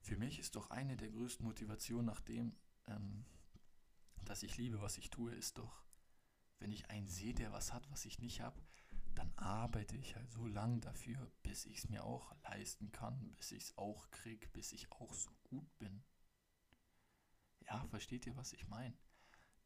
Für 0.00 0.16
mich 0.16 0.38
ist 0.38 0.56
doch 0.56 0.70
eine 0.70 0.96
der 0.96 1.10
größten 1.10 1.44
Motivationen, 1.44 2.06
nachdem, 2.06 2.56
ähm, 2.86 3.24
dass 4.24 4.42
ich 4.42 4.56
liebe, 4.56 4.80
was 4.80 4.98
ich 4.98 5.10
tue, 5.10 5.34
ist 5.34 5.58
doch, 5.58 5.84
wenn 6.58 6.72
ich 6.72 6.90
einen 6.90 7.08
sehe, 7.08 7.34
der 7.34 7.52
was 7.52 7.72
hat, 7.72 7.90
was 7.90 8.04
ich 8.04 8.18
nicht 8.18 8.40
habe, 8.40 8.60
dann 9.14 9.32
arbeite 9.36 9.96
ich 9.96 10.14
halt 10.14 10.30
so 10.30 10.46
lang 10.46 10.80
dafür, 10.80 11.30
bis 11.42 11.66
ich 11.66 11.78
es 11.78 11.88
mir 11.88 12.04
auch 12.04 12.34
leisten 12.42 12.92
kann, 12.92 13.34
bis 13.34 13.50
ich 13.52 13.64
es 13.64 13.76
auch 13.76 14.10
kriege, 14.10 14.48
bis 14.48 14.72
ich 14.72 14.90
auch 14.92 15.12
so 15.12 15.30
gut 15.42 15.78
bin. 15.78 16.04
Ja, 17.60 17.84
versteht 17.88 18.26
ihr, 18.26 18.36
was 18.36 18.52
ich 18.52 18.68
meine? 18.68 18.96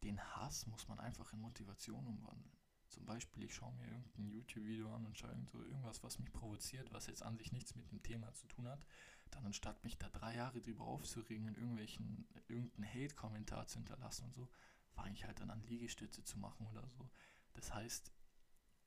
Den 0.03 0.21
Hass 0.21 0.67
muss 0.67 0.89
man 0.89 0.99
einfach 0.99 1.33
in 1.33 1.41
Motivation 1.41 2.07
umwandeln. 2.07 2.57
Zum 2.93 3.07
Beispiel, 3.07 3.45
ich 3.45 3.55
schaue 3.55 3.73
mir 3.75 3.87
irgendein 3.87 4.29
YouTube-Video 4.29 4.95
an 4.95 5.07
und 5.07 5.17
schaue 5.17 5.35
so 5.51 5.63
irgendwas, 5.63 6.03
was 6.03 6.19
mich 6.19 6.31
provoziert, 6.31 6.93
was 6.93 7.07
jetzt 7.07 7.23
an 7.23 7.39
sich 7.39 7.51
nichts 7.51 7.75
mit 7.75 7.91
dem 7.91 8.03
Thema 8.03 8.33
zu 8.35 8.47
tun 8.49 8.69
hat. 8.69 8.85
Dann 9.31 9.47
anstatt 9.47 9.83
mich 9.83 9.97
da 9.97 10.11
drei 10.11 10.37
Jahre 10.37 10.61
drüber 10.61 10.85
aufzuregen 10.85 11.49
und 11.49 11.57
irgendwelchen, 11.57 12.29
irgendeinen 12.49 12.93
Hate-Kommentar 12.93 13.67
zu 13.67 13.79
hinterlassen 13.79 14.27
und 14.27 14.35
so, 14.35 14.49
fange 14.91 15.15
ich 15.15 15.25
halt 15.25 15.41
dann 15.41 15.49
an, 15.49 15.63
Liegestütze 15.63 16.23
zu 16.23 16.39
machen 16.39 16.67
oder 16.67 16.87
so. 16.91 17.11
Das 17.55 17.73
heißt, 17.73 18.13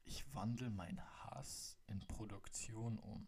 ich 0.04 0.36
wandle 0.36 0.70
meinen 0.70 1.02
Hass 1.24 1.80
in 1.88 2.00
Produktion 2.08 3.00
um. 3.00 3.28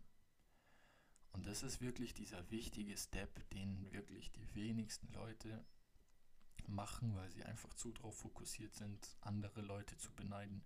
Und 1.31 1.47
das 1.47 1.63
ist 1.63 1.81
wirklich 1.81 2.13
dieser 2.13 2.51
wichtige 2.51 2.95
Step, 2.97 3.49
den 3.49 3.91
wirklich 3.91 4.31
die 4.31 4.53
wenigsten 4.53 5.11
Leute 5.11 5.65
machen, 6.67 7.15
weil 7.15 7.29
sie 7.31 7.43
einfach 7.43 7.73
zu 7.73 7.91
darauf 7.91 8.17
fokussiert 8.17 8.75
sind, 8.75 9.17
andere 9.21 9.61
Leute 9.61 9.97
zu 9.97 10.11
beneiden. 10.13 10.63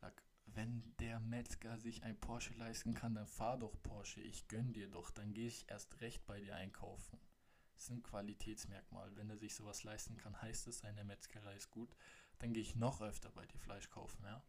Sag, 0.00 0.22
wenn 0.46 0.94
der 0.98 1.20
Metzger 1.20 1.78
sich 1.78 2.02
ein 2.02 2.18
Porsche 2.18 2.54
leisten 2.54 2.94
kann, 2.94 3.14
dann 3.14 3.26
fahr 3.26 3.58
doch 3.58 3.74
Porsche, 3.82 4.20
ich 4.20 4.48
gönn 4.48 4.72
dir 4.72 4.88
doch, 4.88 5.10
dann 5.10 5.32
gehe 5.32 5.48
ich 5.48 5.68
erst 5.68 6.00
recht 6.00 6.24
bei 6.26 6.40
dir 6.40 6.54
einkaufen. 6.54 7.18
Das 7.74 7.84
ist 7.84 7.90
ein 7.90 8.02
Qualitätsmerkmal. 8.02 9.14
Wenn 9.16 9.28
er 9.28 9.36
sich 9.36 9.54
sowas 9.54 9.84
leisten 9.84 10.16
kann, 10.16 10.40
heißt 10.40 10.66
es, 10.68 10.78
seine 10.78 11.04
Metzgerei 11.04 11.56
ist 11.56 11.70
gut, 11.70 11.94
dann 12.38 12.52
gehe 12.52 12.62
ich 12.62 12.76
noch 12.76 13.02
öfter 13.02 13.30
bei 13.30 13.44
dir 13.46 13.58
Fleisch 13.58 13.90
kaufen, 13.90 14.24
ja. 14.24 14.42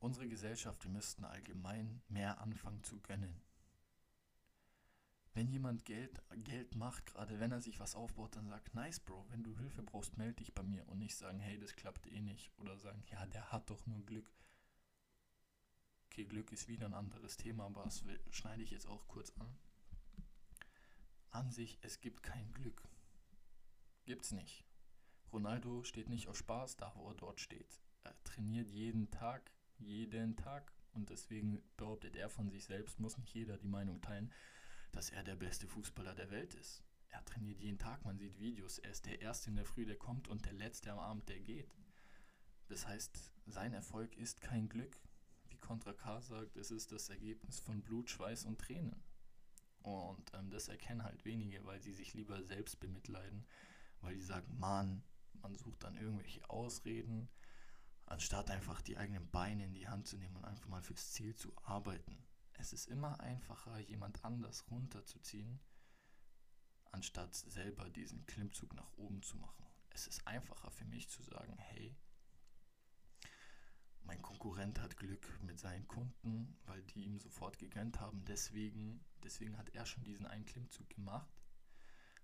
Unsere 0.00 0.28
Gesellschaft, 0.28 0.84
wir 0.84 0.90
müssten 0.90 1.24
allgemein 1.24 2.02
mehr 2.08 2.40
anfangen 2.40 2.82
zu 2.82 3.00
gönnen 3.00 3.40
wenn 5.34 5.48
jemand 5.48 5.84
Geld, 5.84 6.20
Geld 6.44 6.74
macht, 6.74 7.06
gerade 7.06 7.40
wenn 7.40 7.52
er 7.52 7.62
sich 7.62 7.80
was 7.80 7.94
aufbaut, 7.94 8.36
dann 8.36 8.48
sagt, 8.48 8.74
nice 8.74 9.00
Bro, 9.00 9.26
wenn 9.30 9.42
du 9.42 9.56
Hilfe 9.56 9.82
brauchst, 9.82 10.18
melde 10.18 10.34
dich 10.34 10.52
bei 10.54 10.62
mir 10.62 10.86
und 10.88 10.98
nicht 10.98 11.16
sagen, 11.16 11.40
hey, 11.40 11.58
das 11.58 11.74
klappt 11.74 12.06
eh 12.06 12.20
nicht 12.20 12.52
oder 12.58 12.76
sagen, 12.78 13.02
ja, 13.10 13.24
der 13.26 13.50
hat 13.50 13.70
doch 13.70 13.86
nur 13.86 14.04
Glück. 14.04 14.30
Okay, 16.06 16.26
Glück 16.26 16.52
ist 16.52 16.68
wieder 16.68 16.84
ein 16.86 16.94
anderes 16.94 17.38
Thema, 17.38 17.64
aber 17.64 17.84
das 17.84 18.04
schneide 18.30 18.62
ich 18.62 18.70
jetzt 18.70 18.86
auch 18.86 19.08
kurz 19.08 19.32
an. 19.38 19.56
An 21.30 21.50
sich, 21.50 21.78
es 21.80 22.00
gibt 22.00 22.22
kein 22.22 22.52
Glück. 22.52 22.86
Gibt's 24.04 24.32
nicht. 24.32 24.66
Ronaldo 25.32 25.82
steht 25.84 26.10
nicht 26.10 26.28
auf 26.28 26.36
Spaß 26.36 26.76
da, 26.76 26.92
wo 26.94 27.08
er 27.08 27.14
dort 27.14 27.40
steht. 27.40 27.80
Er 28.04 28.14
trainiert 28.24 28.68
jeden 28.68 29.10
Tag, 29.10 29.50
jeden 29.78 30.36
Tag 30.36 30.74
und 30.92 31.08
deswegen 31.08 31.62
behauptet 31.78 32.16
er 32.16 32.28
von 32.28 32.50
sich 32.50 32.64
selbst, 32.64 33.00
muss 33.00 33.16
nicht 33.16 33.32
jeder 33.32 33.56
die 33.56 33.68
Meinung 33.68 34.02
teilen, 34.02 34.30
dass 34.92 35.10
er 35.10 35.24
der 35.24 35.36
beste 35.36 35.66
Fußballer 35.66 36.14
der 36.14 36.30
Welt 36.30 36.54
ist. 36.54 36.82
Er 37.08 37.24
trainiert 37.24 37.60
jeden 37.60 37.78
Tag, 37.78 38.04
man 38.04 38.18
sieht 38.18 38.38
Videos. 38.38 38.78
Er 38.78 38.90
ist 38.90 39.04
der 39.04 39.20
Erste 39.20 39.50
in 39.50 39.56
der 39.56 39.66
Früh, 39.66 39.84
der 39.84 39.96
kommt 39.96 40.28
und 40.28 40.46
der 40.46 40.52
Letzte 40.52 40.92
am 40.92 40.98
Abend, 40.98 41.28
der 41.28 41.40
geht. 41.40 41.74
Das 42.68 42.86
heißt, 42.86 43.32
sein 43.46 43.74
Erfolg 43.74 44.16
ist 44.16 44.40
kein 44.40 44.68
Glück. 44.68 44.98
Wie 45.48 45.58
Contra 45.58 45.92
K 45.92 46.20
sagt, 46.22 46.56
es 46.56 46.70
ist 46.70 46.92
das 46.92 47.08
Ergebnis 47.10 47.60
von 47.60 47.82
Blut, 47.82 48.08
Schweiß 48.08 48.44
und 48.44 48.58
Tränen. 48.58 49.02
Und 49.82 50.32
ähm, 50.34 50.50
das 50.50 50.68
erkennen 50.68 51.02
halt 51.02 51.24
wenige, 51.24 51.64
weil 51.66 51.82
sie 51.82 51.92
sich 51.92 52.14
lieber 52.14 52.42
selbst 52.42 52.80
bemitleiden, 52.80 53.44
weil 54.00 54.14
die 54.14 54.22
sagen, 54.22 54.58
Mann, 54.58 55.02
man 55.34 55.54
sucht 55.56 55.82
dann 55.82 55.96
irgendwelche 55.96 56.48
Ausreden, 56.48 57.28
anstatt 58.06 58.50
einfach 58.50 58.80
die 58.80 58.96
eigenen 58.96 59.28
Beine 59.30 59.64
in 59.64 59.74
die 59.74 59.88
Hand 59.88 60.06
zu 60.06 60.16
nehmen 60.16 60.36
und 60.36 60.44
einfach 60.44 60.68
mal 60.68 60.82
fürs 60.82 61.12
Ziel 61.12 61.34
zu 61.34 61.52
arbeiten. 61.62 62.16
Es 62.54 62.72
ist 62.72 62.88
immer 62.88 63.18
einfacher, 63.20 63.78
jemand 63.78 64.24
anders 64.24 64.70
runterzuziehen, 64.70 65.60
anstatt 66.92 67.34
selber 67.34 67.90
diesen 67.90 68.26
Klimmzug 68.26 68.74
nach 68.74 68.92
oben 68.96 69.22
zu 69.22 69.36
machen. 69.36 69.66
Es 69.90 70.06
ist 70.06 70.26
einfacher 70.26 70.70
für 70.70 70.84
mich 70.84 71.08
zu 71.08 71.22
sagen, 71.22 71.56
hey, 71.58 71.96
mein 74.04 74.20
Konkurrent 74.20 74.80
hat 74.80 74.96
Glück 74.96 75.26
mit 75.42 75.58
seinen 75.58 75.86
Kunden, 75.86 76.58
weil 76.64 76.82
die 76.82 77.04
ihm 77.04 77.18
sofort 77.18 77.58
gegönnt 77.58 78.00
haben. 78.00 78.24
Deswegen, 78.24 79.04
deswegen 79.22 79.56
hat 79.58 79.70
er 79.70 79.86
schon 79.86 80.04
diesen 80.04 80.26
einen 80.26 80.44
Klimmzug 80.44 80.88
gemacht, 80.90 81.32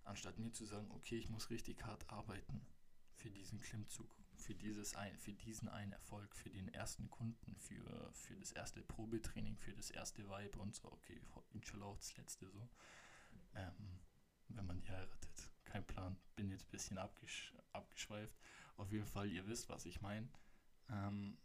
anstatt 0.04 0.38
mir 0.38 0.52
zu 0.52 0.64
sagen, 0.64 0.90
okay, 0.90 1.16
ich 1.16 1.28
muss 1.28 1.50
richtig 1.50 1.84
hart 1.84 2.08
arbeiten 2.10 2.66
für 3.14 3.30
diesen 3.30 3.60
Klimmzug 3.60 4.17
für, 4.38 4.54
dieses 4.54 4.94
ein, 4.94 5.16
für 5.18 5.32
diesen 5.32 5.68
einen 5.68 5.92
Erfolg, 5.92 6.34
für 6.36 6.50
den 6.50 6.68
ersten 6.68 7.10
Kunden, 7.10 7.56
für, 7.56 8.10
für 8.12 8.36
das 8.36 8.52
erste 8.52 8.82
Probetraining, 8.82 9.56
für 9.56 9.72
das 9.72 9.90
erste 9.90 10.28
Vibe 10.28 10.58
und 10.58 10.74
so. 10.74 10.90
Okay, 10.90 11.20
inshallah 11.52 11.94
das 11.96 12.16
letzte 12.16 12.50
so. 12.50 12.68
Ähm, 13.54 14.00
wenn 14.48 14.66
man 14.66 14.80
die 14.80 14.88
heiratet. 14.88 15.52
Kein 15.64 15.86
Plan. 15.86 16.16
Bin 16.36 16.50
jetzt 16.50 16.66
ein 16.66 16.70
bisschen 16.70 16.98
abgesch 16.98 17.54
abgeschweift. 17.72 18.36
Auf 18.76 18.90
jeden 18.90 19.06
Fall, 19.06 19.30
ihr 19.30 19.46
wisst, 19.46 19.68
was 19.68 19.84
ich 19.84 20.00
meine. 20.00 20.28
Ähm, 20.88 21.36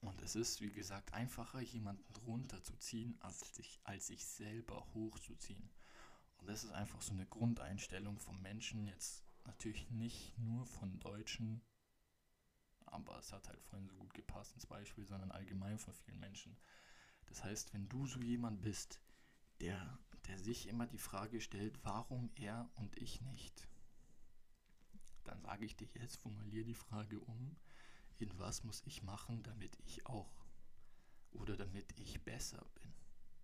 und 0.00 0.22
es 0.22 0.36
ist, 0.36 0.60
wie 0.60 0.70
gesagt, 0.70 1.12
einfacher, 1.14 1.60
jemanden 1.60 2.14
runterzuziehen, 2.26 3.20
als 3.20 3.40
sich, 3.54 3.80
als 3.82 4.06
sich 4.06 4.24
selber 4.24 4.86
hochzuziehen. 4.94 5.70
Und 6.38 6.48
das 6.48 6.64
ist 6.64 6.70
einfach 6.70 7.00
so 7.00 7.12
eine 7.12 7.26
Grundeinstellung 7.26 8.18
vom 8.18 8.40
Menschen. 8.42 8.86
Jetzt 8.86 9.24
natürlich 9.44 9.90
nicht 9.90 10.38
nur 10.38 10.66
von 10.66 10.98
Deutschen, 11.00 11.62
aber 12.96 13.18
es 13.18 13.32
hat 13.32 13.48
halt 13.48 13.62
vorhin 13.62 13.86
so 13.86 13.94
gut 13.94 14.14
gepasst 14.14 14.54
ins 14.54 14.66
Beispiel, 14.66 15.04
sondern 15.04 15.30
allgemein 15.30 15.78
von 15.78 15.94
vielen 15.94 16.18
Menschen. 16.18 16.56
Das 17.26 17.44
heißt, 17.44 17.74
wenn 17.74 17.88
du 17.88 18.06
so 18.06 18.20
jemand 18.20 18.62
bist, 18.62 19.00
der, 19.60 19.98
der 20.26 20.38
sich 20.38 20.68
immer 20.68 20.86
die 20.86 20.98
Frage 20.98 21.40
stellt, 21.40 21.78
warum 21.84 22.30
er 22.36 22.70
und 22.74 22.96
ich 22.96 23.20
nicht, 23.20 23.68
dann 25.24 25.40
sage 25.42 25.64
ich 25.64 25.76
dir 25.76 25.88
jetzt, 25.94 26.16
formuliere 26.16 26.64
die 26.64 26.74
Frage 26.74 27.20
um, 27.20 27.56
in 28.18 28.38
was 28.38 28.64
muss 28.64 28.82
ich 28.86 29.02
machen, 29.02 29.42
damit 29.42 29.76
ich 29.84 30.06
auch 30.06 30.46
oder 31.32 31.56
damit 31.56 31.92
ich 31.98 32.22
besser 32.24 32.64
bin. 32.80 32.94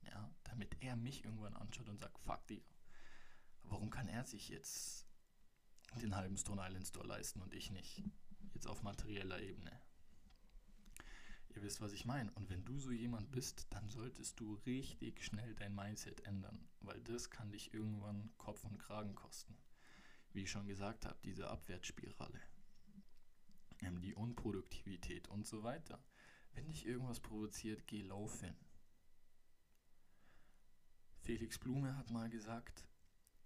Ja, 0.04 0.34
damit 0.44 0.76
er 0.80 0.96
mich 0.96 1.24
irgendwann 1.24 1.54
anschaut 1.54 1.88
und 1.88 1.98
sagt, 1.98 2.18
fuck 2.18 2.46
dir, 2.46 2.62
warum 3.64 3.90
kann 3.90 4.08
er 4.08 4.24
sich 4.24 4.48
jetzt 4.48 5.06
den 6.00 6.16
halben 6.16 6.36
Stone 6.36 6.62
Island 6.64 6.86
Store 6.86 7.06
leisten 7.06 7.42
und 7.42 7.54
ich 7.54 7.70
nicht? 7.70 8.02
Jetzt 8.54 8.66
auf 8.66 8.82
materieller 8.82 9.40
Ebene. 9.40 9.80
Ihr 11.54 11.62
wisst, 11.62 11.80
was 11.80 11.92
ich 11.92 12.06
meine. 12.06 12.30
Und 12.32 12.48
wenn 12.48 12.64
du 12.64 12.78
so 12.78 12.90
jemand 12.90 13.30
bist, 13.30 13.66
dann 13.70 13.88
solltest 13.90 14.40
du 14.40 14.54
richtig 14.66 15.24
schnell 15.24 15.54
dein 15.54 15.74
Mindset 15.74 16.20
ändern, 16.26 16.66
weil 16.80 17.00
das 17.02 17.30
kann 17.30 17.52
dich 17.52 17.74
irgendwann 17.74 18.30
Kopf 18.38 18.64
und 18.64 18.78
Kragen 18.78 19.14
kosten. 19.14 19.56
Wie 20.32 20.42
ich 20.42 20.50
schon 20.50 20.66
gesagt 20.66 21.04
habe, 21.04 21.18
diese 21.24 21.50
Abwärtsspirale, 21.50 22.40
ähm, 23.82 24.00
die 24.00 24.14
Unproduktivität 24.14 25.28
und 25.28 25.46
so 25.46 25.62
weiter. 25.62 26.02
Wenn 26.54 26.68
dich 26.68 26.86
irgendwas 26.86 27.20
provoziert, 27.20 27.86
geh 27.86 28.02
laufen. 28.02 28.56
Felix 31.20 31.58
Blume 31.58 31.96
hat 31.96 32.10
mal 32.10 32.30
gesagt, 32.30 32.86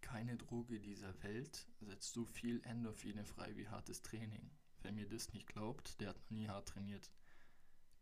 keine 0.01 0.37
Droge 0.37 0.81
dieser 0.81 1.23
Welt 1.25 1.67
setzt 1.81 2.13
so 2.13 2.25
viel 2.25 2.63
Endorphine 2.65 3.25
frei 3.25 3.57
wie 3.57 3.69
hartes 3.69 4.03
Training. 4.03 4.51
Wer 4.87 4.93
mir 4.93 5.09
das 5.09 5.33
nicht 5.33 5.49
glaubt, 5.49 6.01
der 6.01 6.11
hat 6.11 6.17
noch 6.17 6.31
nie 6.31 6.47
hart 6.47 6.69
trainiert. 6.69 7.11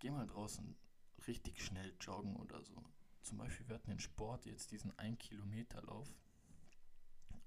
Geh 0.01 0.11
mal 0.11 0.27
draußen 0.27 0.77
richtig 1.27 1.65
schnell 1.65 1.95
joggen 1.99 2.37
oder 2.37 2.63
so. 2.63 2.85
Zum 3.23 3.39
Beispiel, 3.39 3.67
wir 3.67 3.77
hatten 3.77 3.89
den 3.89 4.01
Sport 4.01 4.45
jetzt 4.45 4.71
diesen 4.71 4.93
1 4.99 5.19
Kilometer 5.19 5.81
Lauf, 5.81 6.15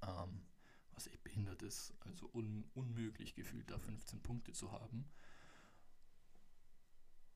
ähm, 0.01 0.43
was 0.93 1.05
echt 1.05 1.23
behindert 1.23 1.61
ist, 1.61 1.93
also 1.99 2.27
un 2.33 2.67
unmöglich 2.73 3.35
gefühlt, 3.35 3.69
da 3.69 3.77
15 3.77 4.23
Punkte 4.23 4.53
zu 4.53 4.71
haben. 4.71 5.07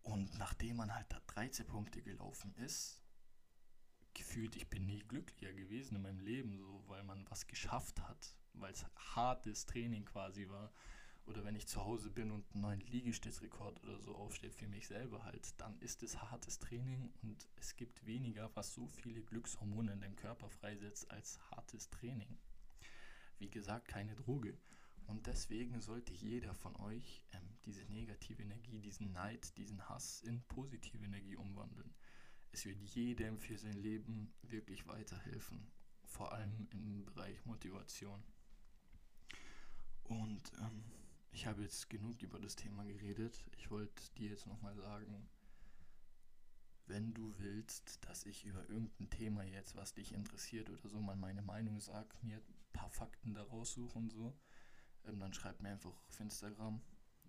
Und 0.01 0.35
nachdem 0.39 0.77
man 0.77 0.95
halt 0.95 1.05
da 1.11 1.19
13 1.27 1.67
Punkte 1.67 2.01
gelaufen 2.01 2.55
ist, 2.55 3.03
gefühlt, 4.15 4.55
ich 4.55 4.67
bin 4.71 4.87
nie 4.87 5.03
glücklicher 5.03 5.53
gewesen 5.53 5.97
in 5.97 6.01
meinem 6.01 6.19
Leben, 6.19 6.57
so, 6.57 6.83
weil 6.87 7.03
man 7.03 7.29
was 7.29 7.45
geschafft 7.45 8.01
hat, 8.01 8.35
weil 8.53 8.73
es 8.73 8.87
hartes 8.95 9.67
Training 9.67 10.05
quasi 10.05 10.49
war. 10.49 10.73
Oder 11.25 11.45
wenn 11.45 11.55
ich 11.55 11.67
zu 11.67 11.83
Hause 11.85 12.09
bin 12.09 12.31
und 12.31 12.45
einen 12.51 12.61
neuen 12.61 12.79
Liegestützrekord 12.81 13.81
oder 13.83 13.99
so 13.99 14.15
aufsteht 14.15 14.53
für 14.53 14.67
mich 14.67 14.87
selber 14.87 15.23
halt, 15.23 15.59
dann 15.59 15.77
ist 15.79 16.03
es 16.03 16.21
hartes 16.21 16.59
Training 16.59 17.11
und 17.21 17.47
es 17.55 17.75
gibt 17.75 18.05
weniger, 18.05 18.49
was 18.55 18.73
so 18.73 18.87
viele 18.87 19.21
Glückshormone 19.21 19.93
in 19.93 20.01
dem 20.01 20.15
Körper 20.15 20.49
freisetzt 20.49 21.09
als 21.11 21.39
hartes 21.51 21.89
Training. 21.89 22.37
Wie 23.37 23.49
gesagt, 23.49 23.87
keine 23.87 24.15
Droge. 24.15 24.57
Und 25.07 25.27
deswegen 25.27 25.81
sollte 25.81 26.13
jeder 26.13 26.53
von 26.53 26.75
euch 26.77 27.23
ähm, 27.33 27.57
diese 27.65 27.83
negative 27.85 28.41
Energie, 28.41 28.81
diesen 28.81 29.11
Neid, 29.11 29.57
diesen 29.57 29.87
Hass 29.89 30.21
in 30.21 30.41
positive 30.43 31.03
Energie 31.03 31.35
umwandeln 31.35 31.93
es 32.51 32.65
wird 32.65 32.81
jedem 32.81 33.39
für 33.39 33.57
sein 33.57 33.77
Leben 33.77 34.33
wirklich 34.43 34.85
weiterhelfen, 34.87 35.71
vor 36.03 36.33
allem 36.33 36.67
im 36.71 37.05
Bereich 37.05 37.45
Motivation. 37.45 38.23
Und 40.03 40.41
ähm, 40.59 40.83
ich 41.31 41.47
habe 41.47 41.61
jetzt 41.61 41.89
genug 41.89 42.21
über 42.21 42.39
das 42.39 42.55
Thema 42.55 42.83
geredet. 42.83 43.43
Ich 43.57 43.71
wollte 43.71 44.03
dir 44.17 44.29
jetzt 44.29 44.47
nochmal 44.47 44.75
sagen, 44.75 45.29
wenn 46.87 47.13
du 47.13 47.33
willst, 47.39 48.03
dass 48.05 48.25
ich 48.25 48.45
über 48.45 48.67
irgendein 48.69 49.09
Thema 49.09 49.43
jetzt, 49.43 49.75
was 49.75 49.93
dich 49.93 50.13
interessiert 50.13 50.69
oder 50.69 50.89
so, 50.89 50.99
mal 50.99 51.15
meine 51.15 51.41
Meinung 51.41 51.79
sage, 51.79 52.09
mir 52.21 52.37
ein 52.37 52.73
paar 52.73 52.89
Fakten 52.89 53.33
daraus 53.33 53.73
suche 53.73 53.97
und 53.97 54.11
so, 54.11 54.37
ähm, 55.05 55.19
dann 55.19 55.33
schreib 55.33 55.61
mir 55.61 55.69
einfach 55.69 55.93
auf 56.07 56.19
Instagram, 56.19 56.81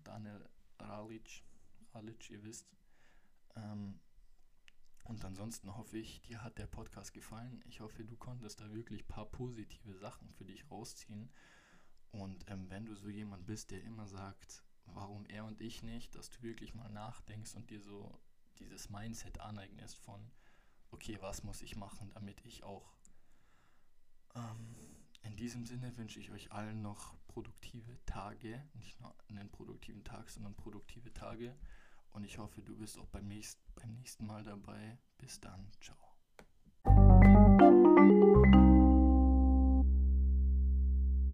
Daniel 0.03 0.49
Ralic, 0.79 1.43
Ralic, 1.93 2.29
ihr 2.29 2.43
wisst. 2.43 2.67
Ähm, 3.55 3.99
und 5.03 5.23
ansonsten 5.25 5.75
hoffe 5.75 5.97
ich, 5.97 6.21
dir 6.21 6.43
hat 6.43 6.57
der 6.57 6.67
Podcast 6.67 7.13
gefallen. 7.13 7.61
Ich 7.65 7.81
hoffe, 7.81 8.03
du 8.05 8.15
konntest 8.15 8.61
da 8.61 8.73
wirklich 8.73 9.03
ein 9.03 9.07
paar 9.07 9.25
positive 9.25 9.93
Sachen 9.95 10.29
für 10.29 10.45
dich 10.45 10.69
rausziehen. 10.71 11.29
Und 12.13 12.45
ähm, 12.47 12.69
wenn 12.69 12.85
du 12.85 12.95
so 12.95 13.09
jemand 13.09 13.45
bist, 13.45 13.71
der 13.71 13.83
immer 13.83 14.07
sagt, 14.07 14.63
warum 14.85 15.25
er 15.25 15.45
und 15.45 15.59
ich 15.59 15.83
nicht, 15.83 16.15
dass 16.15 16.29
du 16.29 16.41
wirklich 16.41 16.75
mal 16.75 16.89
nachdenkst 16.89 17.55
und 17.55 17.69
dir 17.69 17.81
so 17.81 18.19
dieses 18.59 18.89
Mindset 18.89 19.41
aneignest 19.41 19.97
von, 19.97 20.31
okay, 20.91 21.17
was 21.21 21.43
muss 21.43 21.61
ich 21.61 21.75
machen, 21.75 22.11
damit 22.13 22.45
ich 22.45 22.63
auch. 22.63 22.95
Ähm, 24.35 24.75
in 25.23 25.35
diesem 25.35 25.65
Sinne 25.65 25.97
wünsche 25.97 26.19
ich 26.19 26.31
euch 26.31 26.51
allen 26.51 26.81
noch 26.81 27.15
produktive 27.27 27.97
Tage, 28.05 28.63
nicht 28.73 28.99
nur 28.99 29.15
einen 29.29 29.49
produktiven 29.49 30.03
Tag, 30.03 30.29
sondern 30.29 30.53
produktive 30.55 31.13
Tage. 31.13 31.55
Und 32.11 32.25
ich 32.25 32.37
hoffe, 32.37 32.61
du 32.61 32.75
bist 32.75 32.99
auch 32.99 33.07
beim 33.07 33.27
nächsten, 33.27 33.61
beim 33.73 33.93
nächsten 33.93 34.27
Mal 34.27 34.43
dabei. 34.43 34.99
Bis 35.17 35.39
dann. 35.39 35.71
Ciao. 35.81 35.97